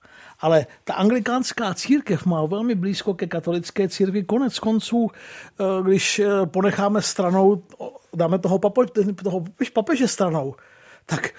ale 0.40 0.66
ta 0.84 0.94
anglikánská 0.94 1.74
církev 1.74 2.26
má 2.26 2.46
velmi 2.46 2.74
blízko 2.74 3.14
ke 3.14 3.26
katolické 3.26 3.88
církvi. 3.88 4.24
Konec 4.24 4.58
konců, 4.58 5.08
eh, 5.08 5.64
když 5.82 6.18
eh, 6.18 6.46
ponecháme 6.46 7.02
stranou, 7.02 7.62
dáme 8.16 8.38
toho, 8.38 8.58
papo, 8.58 8.84
toho 9.22 9.44
papeže 9.72 10.08
stranou, 10.08 10.54
tak 11.06 11.34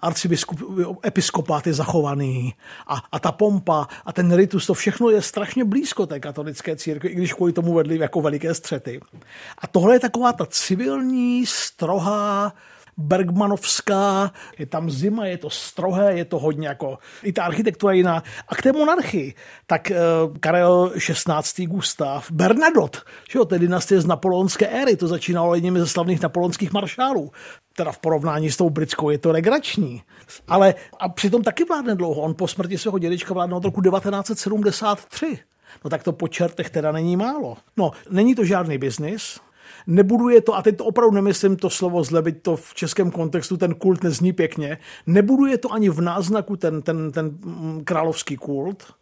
arcibiskup, 0.00 0.60
episkopát 1.06 1.66
je 1.66 1.74
zachovaný 1.74 2.54
a, 2.86 3.02
a 3.12 3.18
ta 3.18 3.32
pompa 3.32 3.88
a 4.04 4.12
ten 4.12 4.34
ritus, 4.36 4.66
to 4.66 4.74
všechno 4.74 5.10
je 5.10 5.22
strašně 5.22 5.64
blízko 5.64 6.06
té 6.06 6.20
katolické 6.20 6.76
církvi, 6.76 7.08
i 7.08 7.14
když 7.14 7.32
kvůli 7.32 7.52
tomu 7.52 7.74
vedli 7.74 7.98
jako 7.98 8.20
veliké 8.20 8.54
střety. 8.54 9.00
A 9.58 9.66
tohle 9.66 9.94
je 9.94 10.00
taková 10.00 10.32
ta 10.32 10.46
civilní, 10.46 11.46
strohá, 11.46 12.52
bergmanovská, 12.96 14.32
je 14.58 14.66
tam 14.66 14.90
zima, 14.90 15.26
je 15.26 15.38
to 15.38 15.50
strohé, 15.50 16.14
je 16.14 16.24
to 16.24 16.38
hodně 16.38 16.68
jako, 16.68 16.98
i 17.22 17.32
ta 17.32 17.44
architektura 17.44 17.92
jiná. 17.92 18.22
A 18.48 18.54
k 18.54 18.62
té 18.62 18.72
monarchii, 18.72 19.34
tak 19.66 19.90
uh, 19.90 20.36
Karel 20.38 20.92
16. 20.98 21.60
Gustav, 21.60 22.30
Bernadotte, 22.30 22.98
že 23.30 23.38
jo, 23.38 23.44
té 23.44 23.58
dynastie 23.58 24.00
z 24.00 24.06
napoleonské 24.06 24.66
éry, 24.66 24.96
to 24.96 25.08
začínalo 25.08 25.54
jedním 25.54 25.78
ze 25.78 25.86
slavných 25.86 26.22
napoleonských 26.22 26.72
maršálů. 26.72 27.32
Teda 27.76 27.92
v 27.92 27.98
porovnání 27.98 28.50
s 28.50 28.56
tou 28.56 28.70
britskou 28.70 29.10
je 29.10 29.18
to 29.18 29.32
legrační. 29.32 30.02
Ale 30.48 30.74
a 31.00 31.08
přitom 31.08 31.42
taky 31.42 31.64
vládne 31.64 31.94
dlouho. 31.94 32.22
On 32.22 32.34
po 32.34 32.48
smrti 32.48 32.78
svého 32.78 32.98
dědečka 32.98 33.34
vládne 33.34 33.56
od 33.56 33.64
roku 33.64 33.82
1973. 33.82 35.38
No 35.84 35.90
tak 35.90 36.02
to 36.02 36.12
po 36.12 36.28
čertech 36.28 36.70
teda 36.70 36.92
není 36.92 37.16
málo. 37.16 37.56
No, 37.76 37.90
není 38.10 38.34
to 38.34 38.44
žádný 38.44 38.78
biznis, 38.78 39.40
nebuduje 39.86 40.40
to, 40.40 40.54
a 40.54 40.62
teď 40.62 40.76
to 40.76 40.84
opravdu 40.84 41.14
nemyslím 41.14 41.56
to 41.56 41.70
slovo 41.70 42.04
zle, 42.04 42.22
byť 42.22 42.42
to 42.42 42.56
v 42.56 42.74
českém 42.74 43.10
kontextu 43.10 43.56
ten 43.56 43.74
kult 43.74 44.02
nezní 44.02 44.32
pěkně, 44.32 44.78
nebuduje 45.06 45.58
to 45.58 45.72
ani 45.72 45.88
v 45.88 46.00
náznaku 46.00 46.56
ten, 46.56 46.82
ten, 46.82 47.12
ten 47.12 47.38
královský 47.84 48.36
kult, 48.36 48.94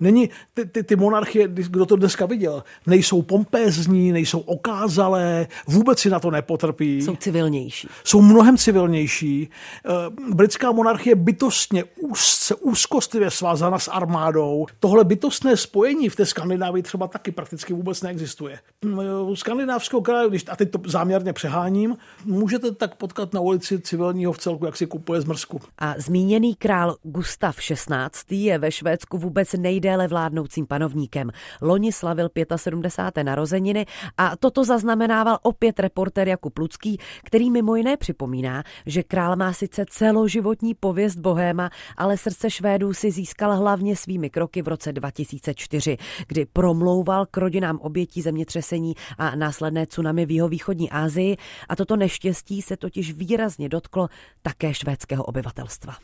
Není, 0.00 0.30
ty, 0.54 0.66
ty, 0.66 0.82
ty 0.82 0.96
monarchie, 0.96 1.48
kdo 1.48 1.86
to 1.86 1.96
dneska 1.96 2.26
viděl, 2.26 2.64
nejsou 2.86 3.22
pompézní, 3.22 4.12
nejsou 4.12 4.38
okázalé, 4.38 5.46
vůbec 5.66 5.98
si 5.98 6.10
na 6.10 6.20
to 6.20 6.30
nepotrpí. 6.30 7.02
Jsou 7.02 7.16
civilnější. 7.16 7.88
Jsou 8.04 8.22
mnohem 8.22 8.56
civilnější. 8.56 9.48
Eh, 9.86 9.90
britská 10.34 10.72
monarchie 10.72 11.16
bytostně 11.16 11.84
úzce, 12.00 12.54
úzkostlivě 12.54 13.30
svázána 13.30 13.78
s 13.78 13.88
armádou. 13.88 14.66
Tohle 14.80 15.04
bytostné 15.04 15.56
spojení 15.56 16.08
v 16.08 16.16
té 16.16 16.26
Skandinávii 16.26 16.82
třeba 16.82 17.08
taky 17.08 17.32
prakticky 17.32 17.72
vůbec 17.72 18.02
neexistuje. 18.02 18.58
Eh, 18.86 19.36
skandinávského 19.36 20.02
kraje, 20.02 20.28
když, 20.28 20.44
a 20.48 20.56
teď 20.56 20.70
to 20.70 20.78
záměrně 20.86 21.32
přeháním, 21.32 21.96
můžete 22.24 22.72
tak 22.72 22.94
potkat 22.94 23.32
na 23.32 23.40
ulici 23.40 23.80
civilního 23.80 24.32
v 24.32 24.38
celku, 24.38 24.66
jak 24.66 24.76
si 24.76 24.86
kupuje 24.86 25.20
zmrzku. 25.20 25.60
A 25.78 25.94
zmíněný 25.98 26.54
král 26.54 26.96
Gustav 27.02 27.56
XVI. 27.56 28.36
je 28.36 28.58
ve 28.58 28.72
Švédsku 28.72 29.18
vůbec 29.18 29.52
nejdéle 29.84 30.08
vládnoucím 30.08 30.66
panovníkem. 30.66 31.30
Loni 31.60 31.92
slavil 31.92 32.28
75. 32.56 33.24
narozeniny 33.24 33.86
a 34.16 34.36
toto 34.36 34.64
zaznamenával 34.64 35.38
opět 35.42 35.80
reporter 35.80 36.28
Jakub 36.28 36.58
Lucký, 36.58 36.98
který 37.24 37.50
mimo 37.50 37.76
jiné 37.76 37.96
připomíná, 37.96 38.62
že 38.86 39.02
král 39.02 39.36
má 39.36 39.52
sice 39.52 39.84
celoživotní 39.90 40.74
pověst 40.74 41.16
bohéma, 41.16 41.70
ale 41.96 42.16
srdce 42.16 42.50
Švédů 42.50 42.94
si 42.94 43.10
získal 43.10 43.56
hlavně 43.56 43.96
svými 43.96 44.30
kroky 44.30 44.62
v 44.62 44.68
roce 44.68 44.92
2004, 44.92 45.96
kdy 46.28 46.46
promlouval 46.46 47.26
k 47.26 47.36
rodinám 47.36 47.78
obětí 47.78 48.22
zemětřesení 48.22 48.94
a 49.18 49.36
následné 49.36 49.86
tsunami 49.86 50.26
v 50.26 50.30
jihovýchodní 50.30 50.90
Asii 50.90 51.36
a 51.68 51.76
toto 51.76 51.96
neštěstí 51.96 52.62
se 52.62 52.76
totiž 52.76 53.12
výrazně 53.12 53.68
dotklo 53.68 54.08
také 54.42 54.74
švédského 54.74 55.24
obyvatelstva. 55.24 55.94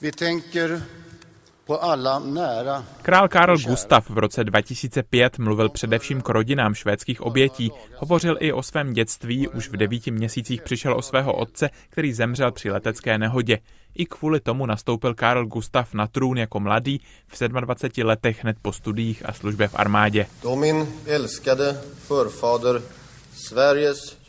Vi 0.00 0.12
tänker 0.12 0.82
Král 3.02 3.28
Karl 3.28 3.58
Gustav 3.58 4.10
v 4.10 4.18
roce 4.18 4.44
2005 4.44 5.38
mluvil 5.38 5.68
především 5.68 6.20
k 6.22 6.28
rodinám 6.28 6.74
švédských 6.74 7.20
obětí. 7.20 7.72
Hovořil 7.96 8.36
i 8.40 8.52
o 8.52 8.62
svém 8.62 8.92
dětství, 8.92 9.48
už 9.48 9.68
v 9.68 9.76
devíti 9.76 10.10
měsících 10.10 10.62
přišel 10.62 10.96
o 10.96 11.02
svého 11.02 11.32
otce, 11.32 11.70
který 11.90 12.12
zemřel 12.12 12.52
při 12.52 12.70
letecké 12.70 13.18
nehodě. 13.18 13.58
I 13.94 14.06
kvůli 14.06 14.40
tomu 14.40 14.66
nastoupil 14.66 15.14
Karl 15.14 15.46
Gustav 15.46 15.94
na 15.94 16.06
trůn 16.06 16.38
jako 16.38 16.60
mladý 16.60 17.00
v 17.26 17.48
27 17.48 18.06
letech 18.06 18.42
hned 18.42 18.56
po 18.62 18.72
studiích 18.72 19.22
a 19.28 19.32
službě 19.32 19.68
v 19.68 19.74
armádě. 19.74 20.26
då 20.42 20.56
min 20.56 20.86
älskade 21.06 21.80
förfader 22.08 22.82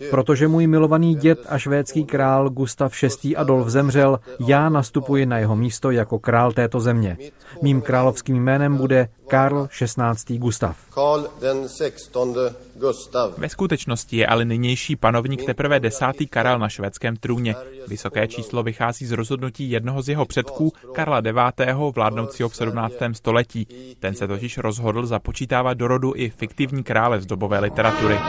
Protože 0.09 0.47
můj 0.47 0.67
milovaný 0.67 1.15
děd 1.15 1.39
a 1.49 1.57
švédský 1.57 2.05
král 2.05 2.49
Gustav 2.49 2.93
VI. 3.23 3.35
Adolf 3.35 3.67
zemřel, 3.67 4.19
já 4.47 4.69
nastupuji 4.69 5.25
na 5.25 5.37
jeho 5.37 5.55
místo 5.55 5.91
jako 5.91 6.19
král 6.19 6.51
této 6.51 6.79
země. 6.79 7.17
Mým 7.61 7.81
královským 7.81 8.43
jménem 8.43 8.77
bude 8.77 9.09
Karl 9.27 9.67
XVI. 9.67 10.37
Gustav. 10.37 10.77
Karl 10.93 11.27
den 11.41 11.67
16 11.67 12.37
Gustav. 12.75 13.37
Ve 13.37 13.49
skutečnosti 13.49 14.17
je 14.17 14.27
ale 14.27 14.45
nynější 14.45 14.95
panovník 14.95 15.45
teprve 15.45 15.79
desátý 15.79 16.27
Karel 16.27 16.59
na 16.59 16.69
švédském 16.69 17.15
trůně. 17.15 17.55
Vysoké 17.87 18.27
číslo 18.27 18.63
vychází 18.63 19.05
z 19.05 19.11
rozhodnutí 19.11 19.71
jednoho 19.71 20.01
z 20.01 20.09
jeho 20.09 20.25
předků, 20.25 20.73
Karla 20.93 21.19
IX., 21.19 21.95
vládnoucího 21.95 22.49
v 22.49 22.55
17. 22.55 22.93
století. 23.13 23.67
Ten 23.99 24.15
se 24.15 24.27
totiž 24.27 24.57
rozhodl 24.57 25.05
započítávat 25.05 25.77
do 25.77 25.87
rodu 25.87 26.13
i 26.15 26.29
fiktivní 26.29 26.83
krále 26.83 27.21
z 27.21 27.25
dobové 27.25 27.59
literatury. 27.59 28.19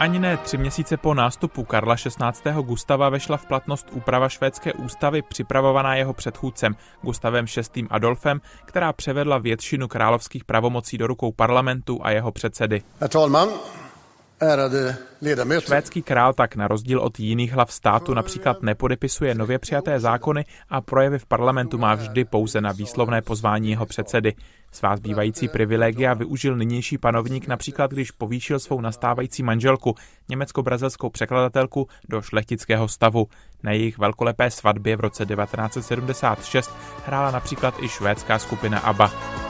Ani 0.00 0.18
ne 0.18 0.36
tři 0.36 0.58
měsíce 0.58 0.96
po 0.96 1.14
nástupu 1.14 1.64
Karla 1.64 1.96
XVI. 1.96 2.52
Gustava 2.62 3.08
vešla 3.08 3.36
v 3.36 3.46
platnost 3.46 3.88
úprava 3.92 4.28
švédské 4.28 4.72
ústavy 4.72 5.22
připravovaná 5.22 5.94
jeho 5.94 6.12
předchůdcem 6.12 6.76
Gustavem 7.02 7.44
VI. 7.74 7.86
Adolfem, 7.90 8.40
která 8.64 8.92
převedla 8.92 9.38
většinu 9.38 9.88
královských 9.88 10.44
pravomocí 10.44 10.98
do 10.98 11.06
rukou 11.06 11.32
parlamentu 11.32 11.98
a 12.02 12.10
jeho 12.10 12.32
předsedy. 12.32 12.82
Švédský 15.60 16.02
král 16.02 16.32
tak 16.32 16.56
na 16.56 16.68
rozdíl 16.68 17.00
od 17.00 17.20
jiných 17.20 17.52
hlav 17.52 17.72
státu 17.72 18.14
například 18.14 18.62
nepodepisuje 18.62 19.34
nově 19.34 19.58
přijaté 19.58 20.00
zákony 20.00 20.44
a 20.68 20.80
projevy 20.80 21.18
v 21.18 21.26
parlamentu 21.26 21.78
má 21.78 21.94
vždy 21.94 22.24
pouze 22.24 22.60
na 22.60 22.72
výslovné 22.72 23.22
pozvání 23.22 23.70
jeho 23.70 23.86
předsedy. 23.86 24.34
Svá 24.72 24.96
zbývající 24.96 25.48
privilegia 25.48 26.14
využil 26.14 26.56
nynější 26.56 26.98
panovník 26.98 27.46
například, 27.48 27.90
když 27.90 28.10
povýšil 28.10 28.58
svou 28.58 28.80
nastávající 28.80 29.42
manželku, 29.42 29.94
německo-brazilskou 30.28 31.10
překladatelku, 31.10 31.88
do 32.08 32.22
šlechtického 32.22 32.88
stavu. 32.88 33.26
Na 33.62 33.72
jejich 33.72 33.98
velkolepé 33.98 34.50
svatbě 34.50 34.96
v 34.96 35.00
roce 35.00 35.26
1976 35.26 36.70
hrála 37.06 37.30
například 37.30 37.74
i 37.80 37.88
švédská 37.88 38.38
skupina 38.38 38.78
ABBA. 38.78 39.49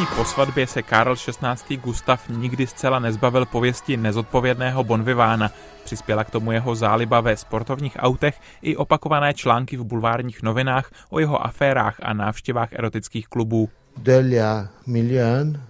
Ani 0.00 0.08
po 0.16 0.24
svatbě 0.24 0.66
se 0.66 0.82
Karl 0.82 1.16
XVI. 1.16 1.76
Gustav 1.76 2.28
nikdy 2.28 2.66
zcela 2.66 2.98
nezbavil 2.98 3.46
pověsti 3.46 3.96
nezodpovědného 3.96 4.84
bonvivána. 4.84 5.50
Přispěla 5.84 6.24
k 6.24 6.30
tomu 6.30 6.52
jeho 6.52 6.74
záliba 6.74 7.20
ve 7.20 7.36
sportovních 7.36 7.96
autech 7.98 8.40
i 8.62 8.76
opakované 8.76 9.34
články 9.34 9.76
v 9.76 9.84
bulvárních 9.84 10.42
novinách 10.42 10.90
o 11.10 11.20
jeho 11.20 11.46
aférách 11.46 11.96
a 12.02 12.12
návštěvách 12.12 12.72
erotických 12.72 13.28
klubů. 13.28 13.68
Delia 13.96 14.68
Milian 14.86 15.62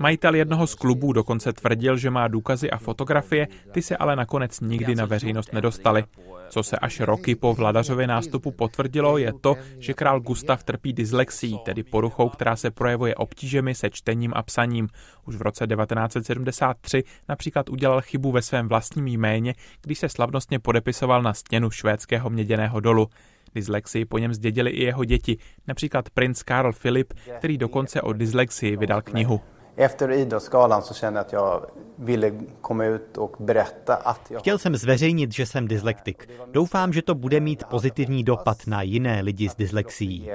Majitel 0.00 0.34
jednoho 0.34 0.66
z 0.66 0.74
klubů 0.74 1.12
dokonce 1.12 1.52
tvrdil, 1.52 1.96
že 1.96 2.10
má 2.10 2.28
důkazy 2.28 2.70
a 2.70 2.78
fotografie, 2.78 3.48
ty 3.72 3.82
se 3.82 3.96
ale 3.96 4.16
nakonec 4.16 4.60
nikdy 4.60 4.94
na 4.94 5.04
veřejnost 5.04 5.52
nedostaly. 5.52 6.04
Co 6.48 6.62
se 6.62 6.76
až 6.76 7.00
roky 7.00 7.34
po 7.34 7.54
vladařově 7.54 8.06
nástupu 8.06 8.50
potvrdilo, 8.50 9.18
je 9.18 9.32
to, 9.32 9.56
že 9.78 9.94
král 9.94 10.20
Gustav 10.20 10.64
trpí 10.64 10.92
dyslexí, 10.92 11.58
tedy 11.64 11.82
poruchou, 11.82 12.28
která 12.28 12.56
se 12.56 12.70
projevuje 12.70 13.14
obtížemi 13.14 13.74
se 13.74 13.90
čtením 13.90 14.32
a 14.36 14.42
psaním. 14.42 14.88
Už 15.26 15.36
v 15.36 15.42
roce 15.42 15.66
1973 15.66 17.04
například 17.28 17.68
udělal 17.68 18.00
chybu 18.00 18.32
ve 18.32 18.42
svém 18.42 18.68
vlastním 18.68 19.06
jméně, 19.06 19.54
když 19.82 19.98
se 19.98 20.08
slavnostně 20.08 20.58
podepisoval 20.58 21.22
na 21.22 21.34
stěnu 21.34 21.70
švédského 21.70 22.30
měděného 22.30 22.80
dolu. 22.80 23.08
Dyslexii 23.54 24.04
po 24.04 24.18
něm 24.18 24.34
zdědili 24.34 24.70
i 24.70 24.84
jeho 24.84 25.04
děti, 25.04 25.36
například 25.68 26.10
princ 26.10 26.42
Karl 26.42 26.72
Philip, 26.72 27.12
který 27.38 27.58
dokonce 27.58 28.02
o 28.02 28.12
dyslexii 28.12 28.76
vydal 28.76 29.02
knihu. 29.02 29.40
Efter 29.76 30.10
Idrottsgalan 30.10 30.82
så 30.82 30.94
kände 30.94 31.18
jag 31.18 31.26
att 31.26 31.32
jag 31.32 31.66
ville 31.96 32.32
komma 32.60 32.84
ut 32.84 33.16
och 33.16 33.36
berätta 33.38 33.94
att 33.96 34.20
jag... 34.30 34.40
Chtěl 34.40 34.58
jsem 34.58 34.76
zveřejnit, 34.76 35.32
že 35.32 35.46
jsem 35.46 35.68
dyslektik. 35.68 36.28
Doufám, 36.52 36.92
že 36.92 37.02
to 37.02 37.14
bude 37.14 37.40
mít 37.40 37.64
pozitivní 37.64 38.24
dopad 38.24 38.66
na 38.66 38.82
jiné 38.82 39.22
lidi 39.22 39.48
s 39.48 39.54
dyslexií. 39.54 40.30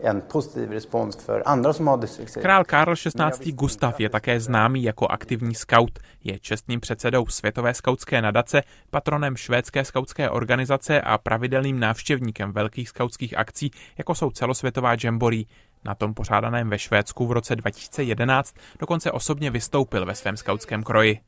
En 0.00 0.20
positiv 0.20 0.70
respons 0.70 1.16
för 1.16 1.42
andra 1.46 1.72
som 1.72 1.86
har 1.86 1.96
dyslexi. 1.96 2.40
Král 2.40 2.64
Karl 2.64 2.94
XVI. 2.94 3.52
Gustav 3.52 4.00
je 4.00 4.08
také 4.08 4.40
známý 4.40 4.82
jako 4.82 5.06
aktivní 5.06 5.54
skaut. 5.54 5.98
Je 6.24 6.38
čestným 6.38 6.80
předsedou 6.80 7.26
Světové 7.26 7.74
skautské 7.74 8.22
nadace, 8.22 8.62
patronem 8.90 9.36
švédské 9.36 9.84
skautské 9.84 10.30
organizace 10.30 11.00
a 11.00 11.18
pravidelným 11.18 11.80
návštěvníkem 11.80 12.52
velkých 12.52 12.88
skautských 12.88 13.38
akcí, 13.38 13.70
jako 13.98 14.14
jsou 14.14 14.30
celosvětová 14.30 14.96
jamboree. 15.04 15.44
Na 15.84 15.94
tom 15.94 16.14
pořádaném 16.14 16.70
ve 16.70 16.78
Švédsku 16.78 17.26
v 17.26 17.32
roce 17.32 17.56
2011 17.56 18.54
dokonce 18.78 19.12
osobně 19.12 19.50
vystoupil 19.50 20.06
ve 20.06 20.14
svém 20.14 20.36
skautském 20.36 20.82
kroji. 20.82 21.20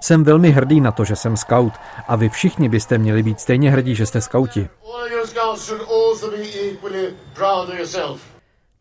Jsem 0.00 0.24
velmi 0.24 0.50
hrdý 0.50 0.80
na 0.80 0.92
to, 0.92 1.04
že 1.04 1.16
jsem 1.16 1.36
skaut 1.36 1.72
a 2.08 2.16
vy 2.16 2.28
všichni 2.28 2.68
byste 2.68 2.98
měli 2.98 3.22
být 3.22 3.40
stejně 3.40 3.70
hrdí, 3.70 3.94
že 3.94 4.06
jste 4.06 4.20
skauti. 4.20 4.68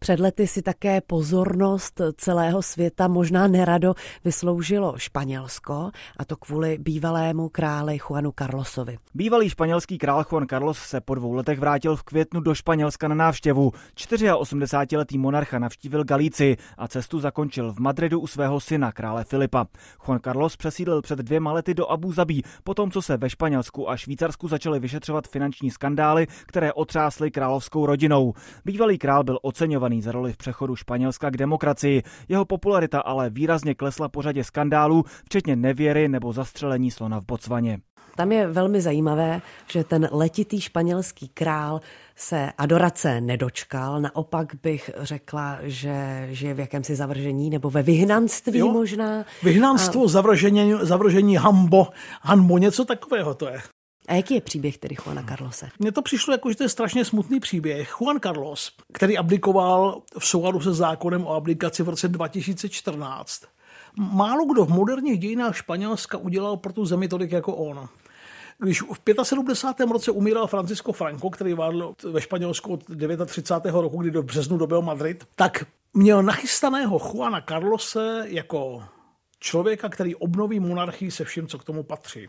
Před 0.05 0.19
lety 0.19 0.47
si 0.47 0.61
také 0.61 1.01
pozornost 1.01 2.01
celého 2.17 2.61
světa 2.61 3.07
možná 3.07 3.47
nerado 3.47 3.93
vysloužilo 4.25 4.93
Španělsko, 4.97 5.91
a 6.17 6.25
to 6.25 6.37
kvůli 6.37 6.77
bývalému 6.77 7.49
králi 7.49 7.97
Juanu 8.09 8.31
Carlosovi. 8.39 8.97
Bývalý 9.13 9.49
španělský 9.49 9.97
král 9.97 10.23
Juan 10.31 10.47
Carlos 10.47 10.77
se 10.77 11.01
po 11.01 11.15
dvou 11.15 11.33
letech 11.33 11.59
vrátil 11.59 11.95
v 11.95 12.03
květnu 12.03 12.41
do 12.41 12.55
Španělska 12.55 13.07
na 13.07 13.15
návštěvu. 13.15 13.71
84-letý 13.95 15.17
monarcha 15.17 15.59
navštívil 15.59 16.03
Galíci 16.03 16.57
a 16.77 16.87
cestu 16.87 17.19
zakončil 17.19 17.73
v 17.73 17.79
Madridu 17.79 18.19
u 18.19 18.27
svého 18.27 18.59
syna, 18.59 18.91
krále 18.91 19.23
Filipa. 19.23 19.65
Juan 20.05 20.19
Carlos 20.23 20.57
přesídlil 20.57 21.01
před 21.01 21.19
dvěma 21.19 21.51
lety 21.51 21.73
do 21.73 21.91
Abu 21.91 22.13
Zabí, 22.13 22.43
potom 22.63 22.91
co 22.91 23.01
se 23.01 23.17
ve 23.17 23.29
Španělsku 23.29 23.89
a 23.89 23.97
Švýcarsku 23.97 24.47
začaly 24.47 24.79
vyšetřovat 24.79 25.27
finanční 25.27 25.71
skandály, 25.71 26.27
které 26.45 26.73
otřásly 26.73 27.31
královskou 27.31 27.85
rodinou. 27.85 28.33
Bývalý 28.65 28.97
král 28.97 29.23
byl 29.23 29.39
oceňovaný 29.41 29.94
za 30.01 30.11
roli 30.11 30.33
v 30.33 30.37
přechodu 30.37 30.75
Španělska 30.75 31.29
k 31.29 31.37
demokracii. 31.37 32.03
Jeho 32.29 32.45
popularita 32.45 32.99
ale 32.99 33.29
výrazně 33.29 33.75
klesla 33.75 34.09
po 34.09 34.21
řadě 34.21 34.43
skandálů, 34.43 35.03
včetně 35.25 35.55
nevěry 35.55 36.07
nebo 36.07 36.33
zastřelení 36.33 36.91
slona 36.91 37.21
v 37.21 37.25
Botswaně. 37.25 37.79
Tam 38.15 38.31
je 38.31 38.47
velmi 38.47 38.81
zajímavé, 38.81 39.41
že 39.71 39.83
ten 39.83 40.09
letitý 40.11 40.61
španělský 40.61 41.27
král 41.27 41.81
se 42.15 42.51
adorace 42.57 43.21
nedočkal. 43.21 44.01
Naopak 44.01 44.55
bych 44.63 44.91
řekla, 44.97 45.57
že 45.61 46.27
žije 46.31 46.53
v 46.53 46.59
jakémsi 46.59 46.95
zavržení 46.95 47.49
nebo 47.49 47.69
ve 47.69 47.83
vyhnanství 47.83 48.59
jo? 48.59 48.67
možná. 48.71 49.25
Vyhnanstvo, 49.43 50.05
a... 50.05 50.07
zavržení, 50.07 50.73
zavržení 50.81 51.35
hambo, 51.35 51.87
hanbo, 52.21 52.57
něco 52.57 52.85
takového 52.85 53.33
to 53.33 53.47
je. 53.49 53.61
A 54.07 54.13
jaký 54.13 54.33
je 54.33 54.41
příběh 54.41 54.77
tedy 54.77 54.95
Juana 55.05 55.23
Carlose? 55.23 55.69
Mně 55.79 55.91
to 55.91 56.01
přišlo 56.01 56.33
jako, 56.33 56.49
že 56.49 56.55
to 56.55 56.63
je 56.63 56.69
strašně 56.69 57.05
smutný 57.05 57.39
příběh. 57.39 57.95
Juan 58.01 58.19
Carlos, 58.19 58.71
který 58.93 59.17
abdikoval 59.17 60.01
v 60.19 60.25
souladu 60.25 60.61
se 60.61 60.73
zákonem 60.73 61.27
o 61.27 61.33
abdikaci 61.33 61.83
v 61.83 61.89
roce 61.89 62.07
2014, 62.07 63.41
málo 63.97 64.45
kdo 64.45 64.65
v 64.65 64.69
moderních 64.69 65.19
dějinách 65.19 65.57
Španělska 65.57 66.17
udělal 66.17 66.57
pro 66.57 66.73
tu 66.73 66.85
zemi 66.85 67.07
tolik 67.07 67.31
jako 67.31 67.55
on. 67.55 67.87
Když 68.57 68.81
v 68.81 69.23
75. 69.23 69.89
roce 69.91 70.11
umíral 70.11 70.47
Francisco 70.47 70.91
Franco, 70.91 71.29
který 71.29 71.53
vládl 71.53 71.95
ve 72.11 72.21
Španělsku 72.21 72.73
od 72.73 72.83
39. 73.25 73.81
roku, 73.81 74.01
kdy 74.01 74.11
do 74.11 74.23
březnu 74.23 74.57
dobil 74.57 74.81
Madrid, 74.81 75.27
tak 75.35 75.65
měl 75.93 76.23
nachystaného 76.23 76.99
Juana 76.99 77.41
Carlose 77.41 78.23
jako 78.27 78.83
člověka, 79.39 79.89
který 79.89 80.15
obnoví 80.15 80.59
monarchii 80.59 81.11
se 81.11 81.23
vším, 81.23 81.47
co 81.47 81.57
k 81.57 81.63
tomu 81.63 81.83
patří. 81.83 82.27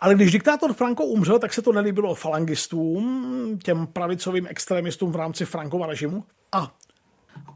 Ale 0.00 0.14
když 0.14 0.32
diktátor 0.32 0.72
Franco 0.72 1.04
umřel, 1.04 1.38
tak 1.38 1.52
se 1.52 1.62
to 1.62 1.72
nelíbilo 1.72 2.14
falangistům, 2.14 3.58
těm 3.62 3.86
pravicovým 3.86 4.46
extremistům 4.46 5.12
v 5.12 5.16
rámci 5.16 5.44
Frankova 5.44 5.86
režimu. 5.86 6.24
A 6.52 6.74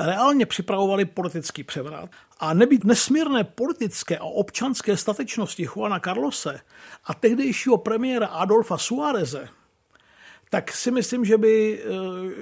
reálně 0.01 0.47
připravovali 0.47 1.05
politický 1.05 1.65
převrat 1.65 2.11
a 2.41 2.55
nebýt 2.55 2.85
nesmírné 2.85 3.45
politické 3.45 4.19
a 4.19 4.25
občanské 4.25 4.97
statečnosti 4.97 5.63
Juana 5.65 6.01
Carlose 6.01 6.61
a 7.05 7.15
tehdejšího 7.15 7.79
premiéra 7.79 8.27
Adolfa 8.27 8.79
Suáreze, 8.79 9.49
tak 10.51 10.73
si 10.73 10.91
myslím, 10.91 11.25
že 11.25 11.39
by 11.39 11.83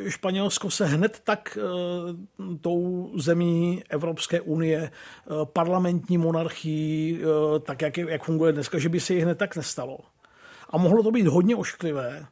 eh, 0.07 0.11
Španělsko 0.11 0.71
se 0.71 0.87
hned 0.87 1.21
tak 1.25 1.59
eh, 1.61 2.57
tou 2.61 3.13
zemí 3.17 3.83
Evropské 3.89 4.41
unie, 4.41 4.91
eh, 4.91 5.31
parlamentní 5.45 6.19
monarchii, 6.19 7.23
tak 7.63 7.83
jak, 7.83 7.97
jak 7.97 8.25
funguje 8.25 8.53
dneska, 8.53 8.79
že 8.79 8.89
by 8.89 9.01
se 9.01 9.15
jí 9.15 9.21
hned 9.21 9.39
tak 9.39 9.57
nestalo. 9.57 9.99
A 10.71 10.79
mohlo 10.79 11.03
to 11.03 11.11
být 11.11 11.27
hodně 11.27 11.57
ošklivé. 11.57 12.27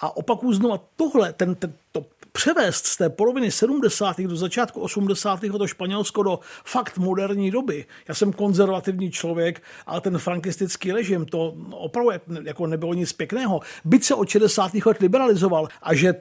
A 0.00 0.16
opakuju 0.16 0.52
znovu, 0.52 0.80
tohle, 0.96 1.32
ten, 1.32 1.54
ten, 1.54 1.74
to 1.92 2.06
převést 2.32 2.86
z 2.86 2.96
té 2.96 3.10
poloviny 3.10 3.50
70. 3.50 4.20
do 4.20 4.36
začátku 4.36 4.80
80. 4.80 5.40
to 5.58 5.66
Španělsko 5.66 6.22
do 6.22 6.40
fakt 6.64 6.98
moderní 6.98 7.50
doby. 7.50 7.86
Já 8.08 8.14
jsem 8.14 8.32
konzervativní 8.32 9.10
člověk, 9.10 9.62
ale 9.86 10.00
ten 10.00 10.18
frankistický 10.18 10.92
režim, 10.92 11.26
to 11.26 11.54
opravdu 11.70 12.10
jako 12.42 12.66
nebylo 12.66 12.94
nic 12.94 13.12
pěkného. 13.12 13.60
Byť 13.84 14.04
se 14.04 14.14
od 14.14 14.28
60. 14.28 14.74
let 14.74 14.98
liberalizoval 15.00 15.68
a 15.82 15.94
že 15.94 16.14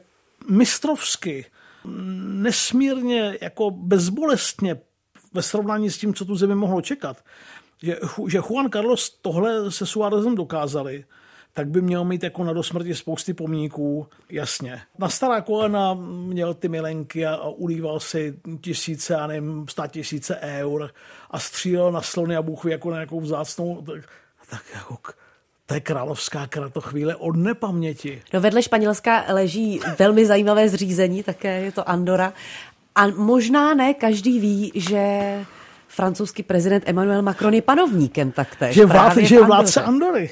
mistrovsky, 0.50 1.46
nesmírně 2.26 3.38
jako 3.42 3.72
bezbolestně 3.72 4.82
ve 5.34 5.42
srovnání 5.42 5.90
s 5.90 5.98
tím, 5.98 6.14
co 6.14 6.26
tu 6.26 6.36
zemi 6.36 6.56
mohlo 6.56 6.82
čekat, 6.82 7.18
že, 7.84 8.00
že 8.28 8.38
Juan 8.38 8.70
Carlos 8.70 9.10
tohle 9.22 9.72
se 9.72 9.86
Suárezem 9.86 10.36
dokázali, 10.36 11.06
tak 11.54 11.68
by 11.68 11.82
měl 11.82 12.06
mít 12.06 12.24
jako 12.24 12.44
na 12.44 12.54
dosmrti 12.54 12.96
spousty 12.96 13.34
pomníků, 13.34 14.08
jasně. 14.30 14.82
Na 15.00 15.10
stará 15.10 15.42
kolena 15.42 15.94
měl 16.28 16.54
ty 16.54 16.68
milenky 16.68 17.26
a, 17.26 17.50
ulíval 17.50 18.00
si 18.00 18.36
tisíce, 18.62 19.16
a 19.16 19.28
nevím, 19.28 19.66
sta 19.70 19.88
tisíce 19.88 20.40
eur 20.42 20.90
a 21.32 21.40
střílel 21.40 21.92
na 21.92 22.02
slony 22.02 22.36
a 22.36 22.42
bůh 22.42 22.66
jako 22.66 22.90
na 22.90 22.96
nějakou 22.96 23.22
vzácnou, 23.22 23.82
tak, 23.82 24.02
tak 24.50 24.64
jako 24.74 24.98
to 25.66 25.74
je 25.74 25.82
královská 25.82 26.48
kratochvíle 26.48 27.16
od 27.16 27.36
nepaměti. 27.36 28.22
No 28.34 28.42
vedle 28.42 28.64
Španělska 28.64 29.26
leží 29.30 29.80
velmi 30.00 30.26
zajímavé 30.26 30.70
zřízení, 30.70 31.24
také 31.24 31.62
je 31.62 31.72
to 31.72 31.90
Andora. 31.90 32.34
A 32.96 33.08
možná 33.08 33.74
ne 33.74 33.94
každý 33.94 34.40
ví, 34.40 34.72
že 34.76 35.46
francouzský 35.92 36.44
prezident 36.44 36.84
Emmanuel 36.88 37.22
Macron 37.22 37.54
je 37.54 37.62
panovníkem 37.62 38.32
taktéž. 38.32 38.76
Že, 38.76 38.86
vlád, 38.86 39.18
že 39.18 39.36
je 39.36 39.46
vládce 39.46 39.82
Andory. 39.82 40.30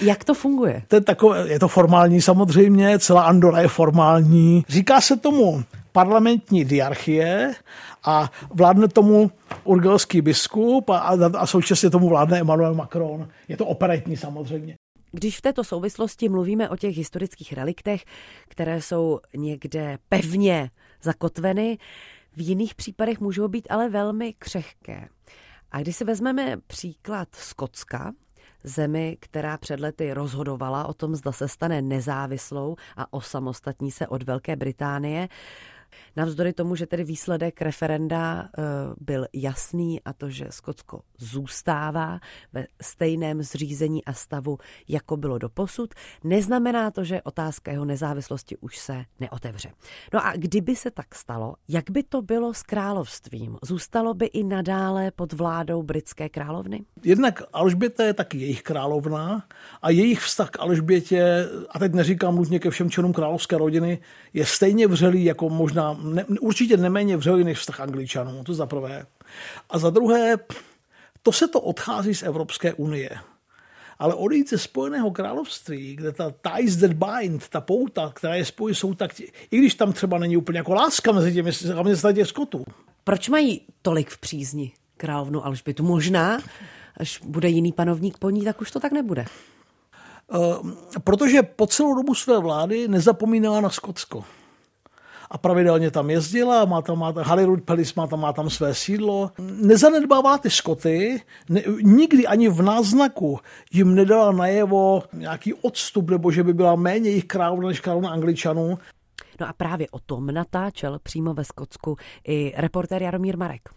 Jak 0.00 0.24
to 0.24 0.34
funguje? 0.34 0.82
To 0.88 0.96
je, 0.96 1.00
takové, 1.00 1.48
je 1.48 1.58
to 1.58 1.68
formální 1.68 2.22
samozřejmě, 2.22 2.98
celá 2.98 3.22
Andora 3.22 3.60
je 3.60 3.68
formální. 3.68 4.64
Říká 4.68 5.00
se 5.00 5.16
tomu 5.16 5.64
parlamentní 5.92 6.64
diarchie 6.64 7.52
a 8.04 8.30
vládne 8.54 8.88
tomu 8.88 9.30
urgelský 9.64 10.20
biskup 10.20 10.90
a, 10.90 10.98
a, 10.98 11.38
a 11.38 11.46
současně 11.46 11.90
tomu 11.90 12.08
vládne 12.08 12.40
Emmanuel 12.40 12.74
Macron. 12.74 13.28
Je 13.48 13.56
to 13.56 13.66
operetní 13.66 14.16
samozřejmě. 14.16 14.74
Když 15.12 15.38
v 15.38 15.42
této 15.42 15.64
souvislosti 15.64 16.28
mluvíme 16.28 16.68
o 16.68 16.76
těch 16.76 16.96
historických 16.96 17.52
reliktech, 17.52 18.04
které 18.48 18.80
jsou 18.82 19.20
někde 19.36 19.98
pevně 20.08 20.70
zakotveny, 21.02 21.78
v 22.36 22.40
jiných 22.40 22.74
případech 22.74 23.20
můžou 23.20 23.48
být 23.48 23.66
ale 23.70 23.88
velmi 23.88 24.32
křehké. 24.32 25.08
A 25.70 25.80
když 25.80 25.96
si 25.96 26.04
vezmeme 26.04 26.56
příklad 26.66 27.28
Skotska, 27.34 28.12
zemi, 28.64 29.16
která 29.20 29.58
před 29.58 29.80
lety 29.80 30.14
rozhodovala 30.14 30.86
o 30.86 30.94
tom, 30.94 31.16
zda 31.16 31.32
se 31.32 31.48
stane 31.48 31.82
nezávislou 31.82 32.76
a 32.96 33.12
osamostatní 33.12 33.90
se 33.90 34.06
od 34.06 34.22
Velké 34.22 34.56
Británie, 34.56 35.28
Navzdory 36.16 36.52
tomu, 36.52 36.76
že 36.76 36.86
tedy 36.86 37.04
výsledek 37.04 37.62
referenda 37.62 38.42
eh, 38.42 38.62
byl 39.00 39.26
jasný 39.32 40.02
a 40.02 40.12
to, 40.12 40.30
že 40.30 40.46
Skotsko 40.50 41.00
zůstává 41.18 42.20
ve 42.52 42.66
stejném 42.82 43.42
zřízení 43.42 44.04
a 44.04 44.12
stavu, 44.12 44.58
jako 44.88 45.16
bylo 45.16 45.38
doposud, 45.38 45.94
neznamená 46.24 46.90
to, 46.90 47.04
že 47.04 47.22
otázka 47.22 47.70
jeho 47.70 47.84
nezávislosti 47.84 48.56
už 48.56 48.78
se 48.78 49.04
neotevře. 49.20 49.70
No 50.14 50.26
a 50.26 50.32
kdyby 50.36 50.76
se 50.76 50.90
tak 50.90 51.14
stalo, 51.14 51.54
jak 51.68 51.90
by 51.90 52.02
to 52.02 52.22
bylo 52.22 52.54
s 52.54 52.62
královstvím? 52.62 53.56
Zůstalo 53.62 54.14
by 54.14 54.26
i 54.26 54.44
nadále 54.44 55.10
pod 55.10 55.32
vládou 55.32 55.82
britské 55.82 56.28
královny? 56.28 56.84
Jednak 57.04 57.42
Alžběta 57.52 58.04
je 58.04 58.14
taky 58.14 58.38
jejich 58.38 58.62
královna 58.62 59.44
a 59.82 59.90
jejich 59.90 60.20
vztah 60.20 60.50
k 60.50 60.60
Alžbětě, 60.60 61.48
a 61.70 61.78
teď 61.78 61.92
neříkám 61.92 62.36
nutně 62.36 62.58
ke 62.58 62.70
všem 62.70 62.90
členům 62.90 63.12
královské 63.12 63.58
rodiny, 63.58 63.98
je 64.32 64.46
stejně 64.46 64.86
vřelý 64.86 65.24
jako 65.24 65.48
možná 65.48 65.81
možná, 65.82 65.96
ne, 66.02 66.24
určitě 66.40 66.76
neméně 66.76 67.16
vřelý 67.16 67.44
než 67.44 67.58
vztah 67.58 67.80
Angličanů, 67.80 68.44
to 68.44 68.54
za 68.54 68.66
prvé. 68.66 69.06
A 69.70 69.78
za 69.78 69.90
druhé, 69.90 70.36
to 71.22 71.32
se 71.32 71.48
to 71.48 71.60
odchází 71.60 72.14
z 72.14 72.22
Evropské 72.22 72.74
unie. 72.74 73.10
Ale 73.98 74.14
odejít 74.14 74.50
ze 74.50 74.58
Spojeného 74.58 75.10
království, 75.10 75.96
kde 75.96 76.12
ta 76.12 76.30
ties 76.30 76.76
that 76.76 76.92
bind, 76.92 77.48
ta 77.48 77.60
pouta, 77.60 78.12
která 78.14 78.34
je 78.34 78.44
spojí, 78.44 78.74
jsou 78.74 78.94
tak, 78.94 79.20
i 79.50 79.58
když 79.58 79.74
tam 79.74 79.92
třeba 79.92 80.18
není 80.18 80.36
úplně 80.36 80.58
jako 80.58 80.74
láska 80.74 81.12
mezi 81.12 81.34
těmi, 81.34 81.50
hlavně 81.72 81.96
z 81.96 82.24
skotů. 82.24 82.64
Proč 83.04 83.28
mají 83.28 83.60
tolik 83.82 84.10
v 84.10 84.18
přízni 84.18 84.72
královnu 84.96 85.46
Alžbětu? 85.46 85.82
Možná, 85.82 86.40
až 86.96 87.20
bude 87.24 87.48
jiný 87.48 87.72
panovník 87.72 88.18
po 88.18 88.30
ní, 88.30 88.44
tak 88.44 88.60
už 88.60 88.70
to 88.70 88.80
tak 88.80 88.92
nebude. 88.92 89.24
Uh, 90.28 90.70
protože 91.04 91.42
po 91.42 91.66
celou 91.66 91.94
dobu 91.94 92.14
své 92.14 92.38
vlády 92.38 92.88
nezapomínala 92.88 93.60
na 93.60 93.70
Skotsko 93.70 94.24
a 95.32 95.38
pravidelně 95.38 95.90
tam 95.90 96.10
jezdila, 96.10 96.64
má 96.64 96.82
tam, 96.82 96.98
má 96.98 97.12
tam 97.12 97.24
Hollywood 97.24 97.62
Palace, 97.62 97.92
má 97.96 98.06
tam, 98.06 98.20
má 98.20 98.32
tam 98.32 98.50
své 98.50 98.74
sídlo. 98.74 99.30
Nezanedbává 99.38 100.38
ty 100.38 100.50
Skoty, 100.50 101.20
ne, 101.48 101.62
nikdy 101.82 102.26
ani 102.26 102.48
v 102.48 102.62
náznaku 102.62 103.38
jim 103.72 103.94
nedala 103.94 104.32
najevo 104.32 105.02
nějaký 105.12 105.54
odstup, 105.54 106.10
nebo 106.10 106.30
že 106.30 106.42
by 106.42 106.54
byla 106.54 106.76
méně 106.76 107.10
jejich 107.10 107.24
královna 107.24 107.68
než 107.68 107.80
královna 107.80 108.10
Angličanů. 108.10 108.78
No 109.40 109.48
a 109.48 109.52
právě 109.52 109.86
o 109.90 109.98
tom 109.98 110.26
natáčel 110.26 110.98
přímo 111.02 111.34
ve 111.34 111.44
Skotsku 111.44 111.96
i 112.28 112.52
reportér 112.56 113.02
Jaromír 113.02 113.38
Marek. 113.38 113.68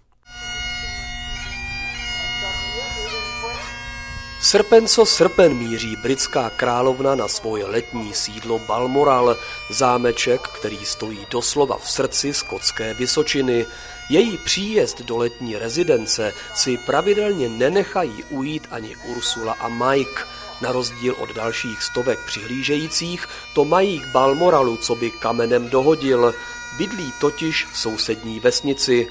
Srpen 4.45 4.87
co 4.87 5.05
srpen 5.05 5.53
míří 5.53 5.95
britská 5.95 6.49
královna 6.49 7.15
na 7.15 7.27
svoje 7.27 7.65
letní 7.65 8.13
sídlo 8.13 8.59
Balmoral, 8.59 9.37
zámeček, 9.69 10.41
který 10.41 10.85
stojí 10.85 11.19
doslova 11.31 11.77
v 11.77 11.91
srdci 11.91 12.33
skotské 12.33 12.93
Vysočiny. 12.93 13.65
Její 14.09 14.37
příjezd 14.37 15.01
do 15.01 15.17
letní 15.17 15.57
rezidence 15.57 16.33
si 16.53 16.77
pravidelně 16.77 17.49
nenechají 17.49 18.23
ujít 18.29 18.67
ani 18.71 18.95
Ursula 18.95 19.53
a 19.53 19.69
Mike. 19.69 20.23
Na 20.61 20.71
rozdíl 20.71 21.15
od 21.19 21.35
dalších 21.35 21.83
stovek 21.83 22.19
přihlížejících, 22.25 23.27
to 23.55 23.65
mají 23.65 23.99
k 23.99 24.07
Balmoralu, 24.07 24.77
co 24.77 24.95
by 24.95 25.11
kamenem 25.11 25.69
dohodil. 25.69 26.33
Bydlí 26.77 27.13
totiž 27.21 27.65
v 27.73 27.77
sousední 27.77 28.39
vesnici. 28.39 29.07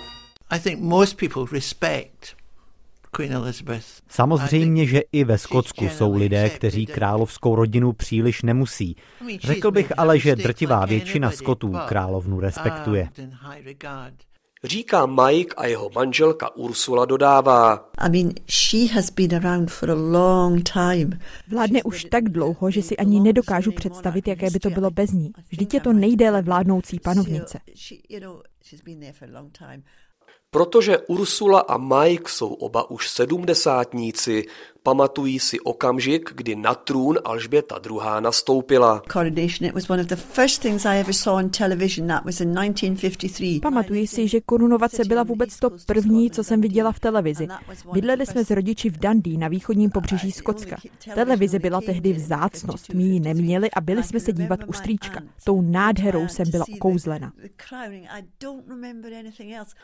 I 0.51 0.61
think 0.61 0.81
most 0.81 1.17
people 1.17 1.45
respect 1.53 2.44
Samozřejmě, 4.09 4.87
že 4.87 5.03
i 5.13 5.25
ve 5.25 5.39
Skotsku 5.39 5.89
jsou 5.89 6.17
lidé, 6.17 6.51
kteří 6.51 6.87
královskou 6.87 7.55
rodinu 7.55 7.93
příliš 7.93 8.43
nemusí. 8.43 8.97
Řekl 9.41 9.71
bych 9.71 9.99
ale, 9.99 10.19
že 10.19 10.37
drtivá 10.37 10.87
většina 10.87 11.31
Skotů 11.31 11.73
královnu 11.89 12.41
respektuje. 12.41 13.09
říká 14.65 15.07
Mike 15.07 15.55
a 15.55 15.67
jeho 15.67 15.91
manželka 15.95 16.57
Ursula 16.57 17.05
dodává. 17.05 17.91
I 17.99 18.11
mean, 18.11 18.33
she 18.49 18.95
has 18.95 19.11
been 19.11 19.35
around 19.35 19.71
for 19.71 19.91
a 19.91 19.95
long 19.95 20.63
time. 20.63 21.19
Vládne 21.49 21.83
už 21.83 22.05
tak 22.05 22.29
dlouho, 22.29 22.71
že 22.71 22.83
si 22.83 22.97
ani 22.97 23.21
nedokážu 23.21 23.73
představit, 23.73 24.29
jaké 24.29 24.51
by 24.51 24.59
to 24.59 24.71
bylo 24.71 24.91
bez 24.91 25.11
ní. 25.11 25.33
Vždyť 25.51 25.75
je 25.75 25.81
to 25.81 25.93
nejdéle 25.93 26.43
vládnoucí 26.43 27.01
panovnice. 27.01 27.59
Protože 30.55 30.99
Ursula 30.99 31.61
a 31.61 31.77
Mike 31.77 32.31
jsou 32.31 32.49
oba 32.49 32.91
už 32.91 33.09
sedmdesátníci, 33.09 34.45
Pamatují 34.87 35.39
si 35.39 35.61
okamžik, 35.61 36.33
kdy 36.35 36.57
na 36.57 36.75
trůn 36.75 37.19
Alžběta 37.25 37.81
II. 37.91 37.99
nastoupila. 38.21 39.03
Pamatuji 43.63 44.07
si, 44.07 44.29
že 44.29 44.41
korunovace 44.41 45.03
byla 45.05 45.23
vůbec 45.23 45.59
to 45.59 45.71
první, 45.87 46.31
co 46.31 46.45
jsem 46.45 46.61
viděla 46.61 46.93
v 46.93 47.01
televizi. 47.01 47.49
Bydleli 47.93 48.27
jsme 48.27 48.45
s 48.45 48.51
rodiči 48.51 48.91
v 48.91 48.99
Dundee 48.99 49.39
na 49.39 49.49
východním 49.49 49.91
pobřeží 49.91 50.33
Skotska. 50.33 50.77
Televize 51.15 51.59
byla 51.59 51.81
tehdy 51.81 52.13
vzácnost, 52.13 52.95
my 52.95 53.03
ji 53.03 53.21
neměli 53.21 53.71
a 53.71 53.81
byli 53.81 54.03
jsme 54.03 54.21
se 54.21 54.33
dívat 54.33 54.61
u 54.67 54.73
strýčka. 54.73 55.21
Tou 55.45 55.63
nádherou 55.63 56.29
jsem 56.29 56.51
byla 56.51 56.65
okouzlena. 56.75 57.33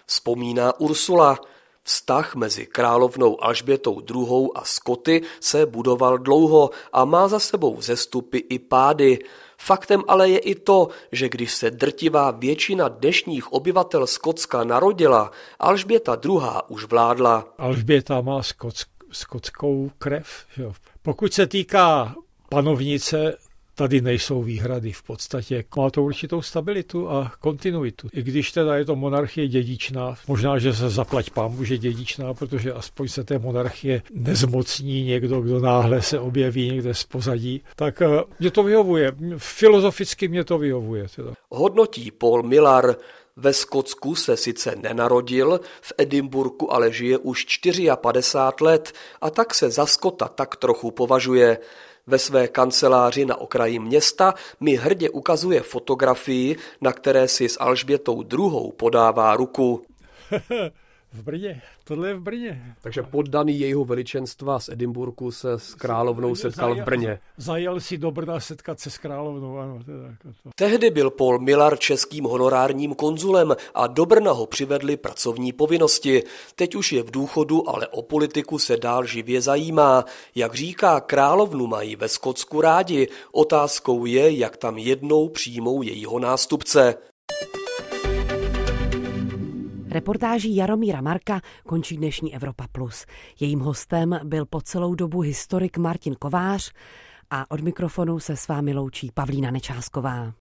Vzpomíná 0.06 0.80
Ursula. 0.80 1.38
Vztah 1.83 2.35
mezi 2.35 2.66
královnou 2.66 3.45
Alžbětou 3.45 4.03
II. 4.14 4.49
a 4.55 4.64
Skoty 4.64 5.23
se 5.40 5.66
budoval 5.66 6.19
dlouho 6.19 6.71
a 6.93 7.05
má 7.05 7.29
za 7.29 7.38
sebou 7.38 7.77
vzestupy 7.77 8.38
i 8.38 8.59
pády. 8.59 9.19
Faktem 9.59 10.03
ale 10.09 10.29
je 10.31 10.38
i 10.38 10.55
to, 10.55 10.88
že 11.12 11.29
když 11.29 11.55
se 11.55 11.71
drtivá 11.71 12.31
většina 12.31 12.88
dnešních 12.88 13.53
obyvatel 13.53 14.07
Skotska 14.07 14.64
narodila, 14.64 15.31
Alžběta 15.59 16.19
II. 16.25 16.40
už 16.69 16.85
vládla. 16.85 17.49
Alžběta 17.59 18.21
má 18.21 18.40
skotskou 19.12 19.90
krev. 19.99 20.27
Jo. 20.57 20.73
Pokud 21.03 21.33
se 21.33 21.47
týká 21.47 22.14
panovnice, 22.49 23.37
tady 23.74 24.00
nejsou 24.00 24.42
výhrady 24.42 24.92
v 24.92 25.02
podstatě. 25.02 25.64
Má 25.76 25.90
to 25.90 26.02
určitou 26.02 26.42
stabilitu 26.42 27.11
a 27.11 27.33
kontinuitu. 27.40 28.09
I 28.12 28.22
když 28.22 28.52
teda 28.52 28.76
je 28.76 28.85
to 28.85 28.96
monarchie 28.96 29.48
dědičná, 29.48 30.14
možná, 30.28 30.59
že 30.59 30.74
se 30.74 30.90
zaplať 30.90 31.30
pán 31.30 31.64
že 31.64 31.78
dědičná, 31.78 32.35
protože 32.35 32.72
aspoň 32.72 33.09
se 33.09 33.24
té 33.24 33.38
monarchie 33.38 34.02
nezmocní 34.12 35.04
někdo, 35.04 35.40
kdo 35.40 35.61
náhle 35.61 36.02
se 36.02 36.18
objeví 36.18 36.70
někde 36.70 36.94
z 36.94 37.04
pozadí, 37.04 37.62
tak 37.76 38.02
eh, 38.02 38.22
mě 38.40 38.50
to 38.50 38.62
vyhovuje. 38.62 39.12
Filozoficky 39.37 40.28
mě 40.28 40.44
to 40.44 40.59
vyhovuje. 40.59 41.06
Teda. 41.16 41.33
Hodnotí 41.50 42.11
Paul 42.11 42.42
Millar, 42.42 42.96
ve 43.37 43.52
Skotsku 43.52 44.14
se 44.14 44.37
sice 44.37 44.74
nenarodil, 44.76 45.61
v 45.80 45.92
Edinburgu 45.98 46.72
ale 46.72 46.92
žije 46.92 47.18
už 47.18 47.46
54 48.02 48.64
let 48.64 48.92
a 49.20 49.30
tak 49.30 49.54
se 49.54 49.70
za 49.70 49.87
Skota 49.87 50.28
tak 50.28 50.56
trochu 50.56 50.90
považuje. 50.90 51.59
Ve 52.06 52.18
své 52.18 52.48
kanceláři 52.48 53.24
na 53.24 53.36
okraji 53.36 53.78
města 53.78 54.34
mi 54.60 54.74
hrdě 54.74 55.10
ukazuje 55.10 55.60
fotografii, 55.60 56.56
na 56.80 56.92
které 56.92 57.28
si 57.28 57.48
s 57.48 57.60
Alžbětou 57.60 58.22
druhou 58.22 58.72
podává 58.72 59.36
ruku. 59.36 59.82
v 61.12 61.23
Brně. 61.23 61.62
Tohle 61.85 62.09
je 62.09 62.14
v 62.14 62.20
Brně. 62.20 62.75
Takže 62.83 63.03
poddaný 63.03 63.61
jejího 63.61 63.85
veličenstva 63.85 64.59
z 64.59 64.68
Edinburgu 64.68 65.31
se 65.31 65.53
s 65.53 65.75
královnou 65.75 66.35
setkal 66.35 66.75
v 66.75 66.85
Brně. 66.85 67.20
Zajel 67.37 67.81
si 67.81 67.99
do 67.99 68.11
Brna 68.11 68.40
setkat 68.40 68.81
se 68.81 68.90
s 68.90 68.99
královnou, 68.99 69.59
ano. 69.59 69.79
Teda 69.85 70.03
jako 70.03 70.29
to. 70.42 70.51
Tehdy 70.55 70.90
byl 70.90 71.11
Paul 71.11 71.38
Millar 71.38 71.79
českým 71.79 72.25
honorárním 72.25 72.94
konzulem 72.94 73.57
a 73.75 73.87
do 73.87 74.07
Brna 74.07 74.33
ho 74.33 74.46
přivedli 74.46 74.96
pracovní 74.96 75.53
povinnosti. 75.53 76.23
Teď 76.55 76.75
už 76.75 76.92
je 76.92 77.03
v 77.03 77.11
důchodu, 77.11 77.68
ale 77.68 77.88
o 77.88 78.03
politiku 78.03 78.59
se 78.59 78.77
dál 78.77 79.07
živě 79.07 79.40
zajímá. 79.40 80.05
Jak 80.35 80.55
říká, 80.55 81.01
královnu 81.01 81.66
mají 81.66 81.96
ve 81.96 82.09
Skotsku 82.09 82.61
rádi. 82.61 83.09
Otázkou 83.33 84.07
je, 84.07 84.31
jak 84.31 84.57
tam 84.57 84.79
jednou 84.79 85.29
přijmou 85.29 85.83
jejího 85.83 86.18
nástupce. 86.18 86.94
Reportáží 89.90 90.57
Jaromíra 90.57 91.00
Marka 91.00 91.40
končí 91.66 91.96
dnešní 91.96 92.35
Evropa 92.35 92.66
Plus. 92.72 93.07
Jejím 93.40 93.61
hostem 93.61 94.20
byl 94.24 94.46
po 94.46 94.61
celou 94.61 94.94
dobu 94.94 95.20
historik 95.20 95.79
Martin 95.79 96.14
Kovář 96.14 96.72
a 97.31 97.50
od 97.50 97.61
mikrofonu 97.61 98.18
se 98.18 98.37
s 98.37 98.48
vámi 98.48 98.74
loučí 98.74 99.11
Pavlína 99.14 99.50
Nečásková. 99.50 100.33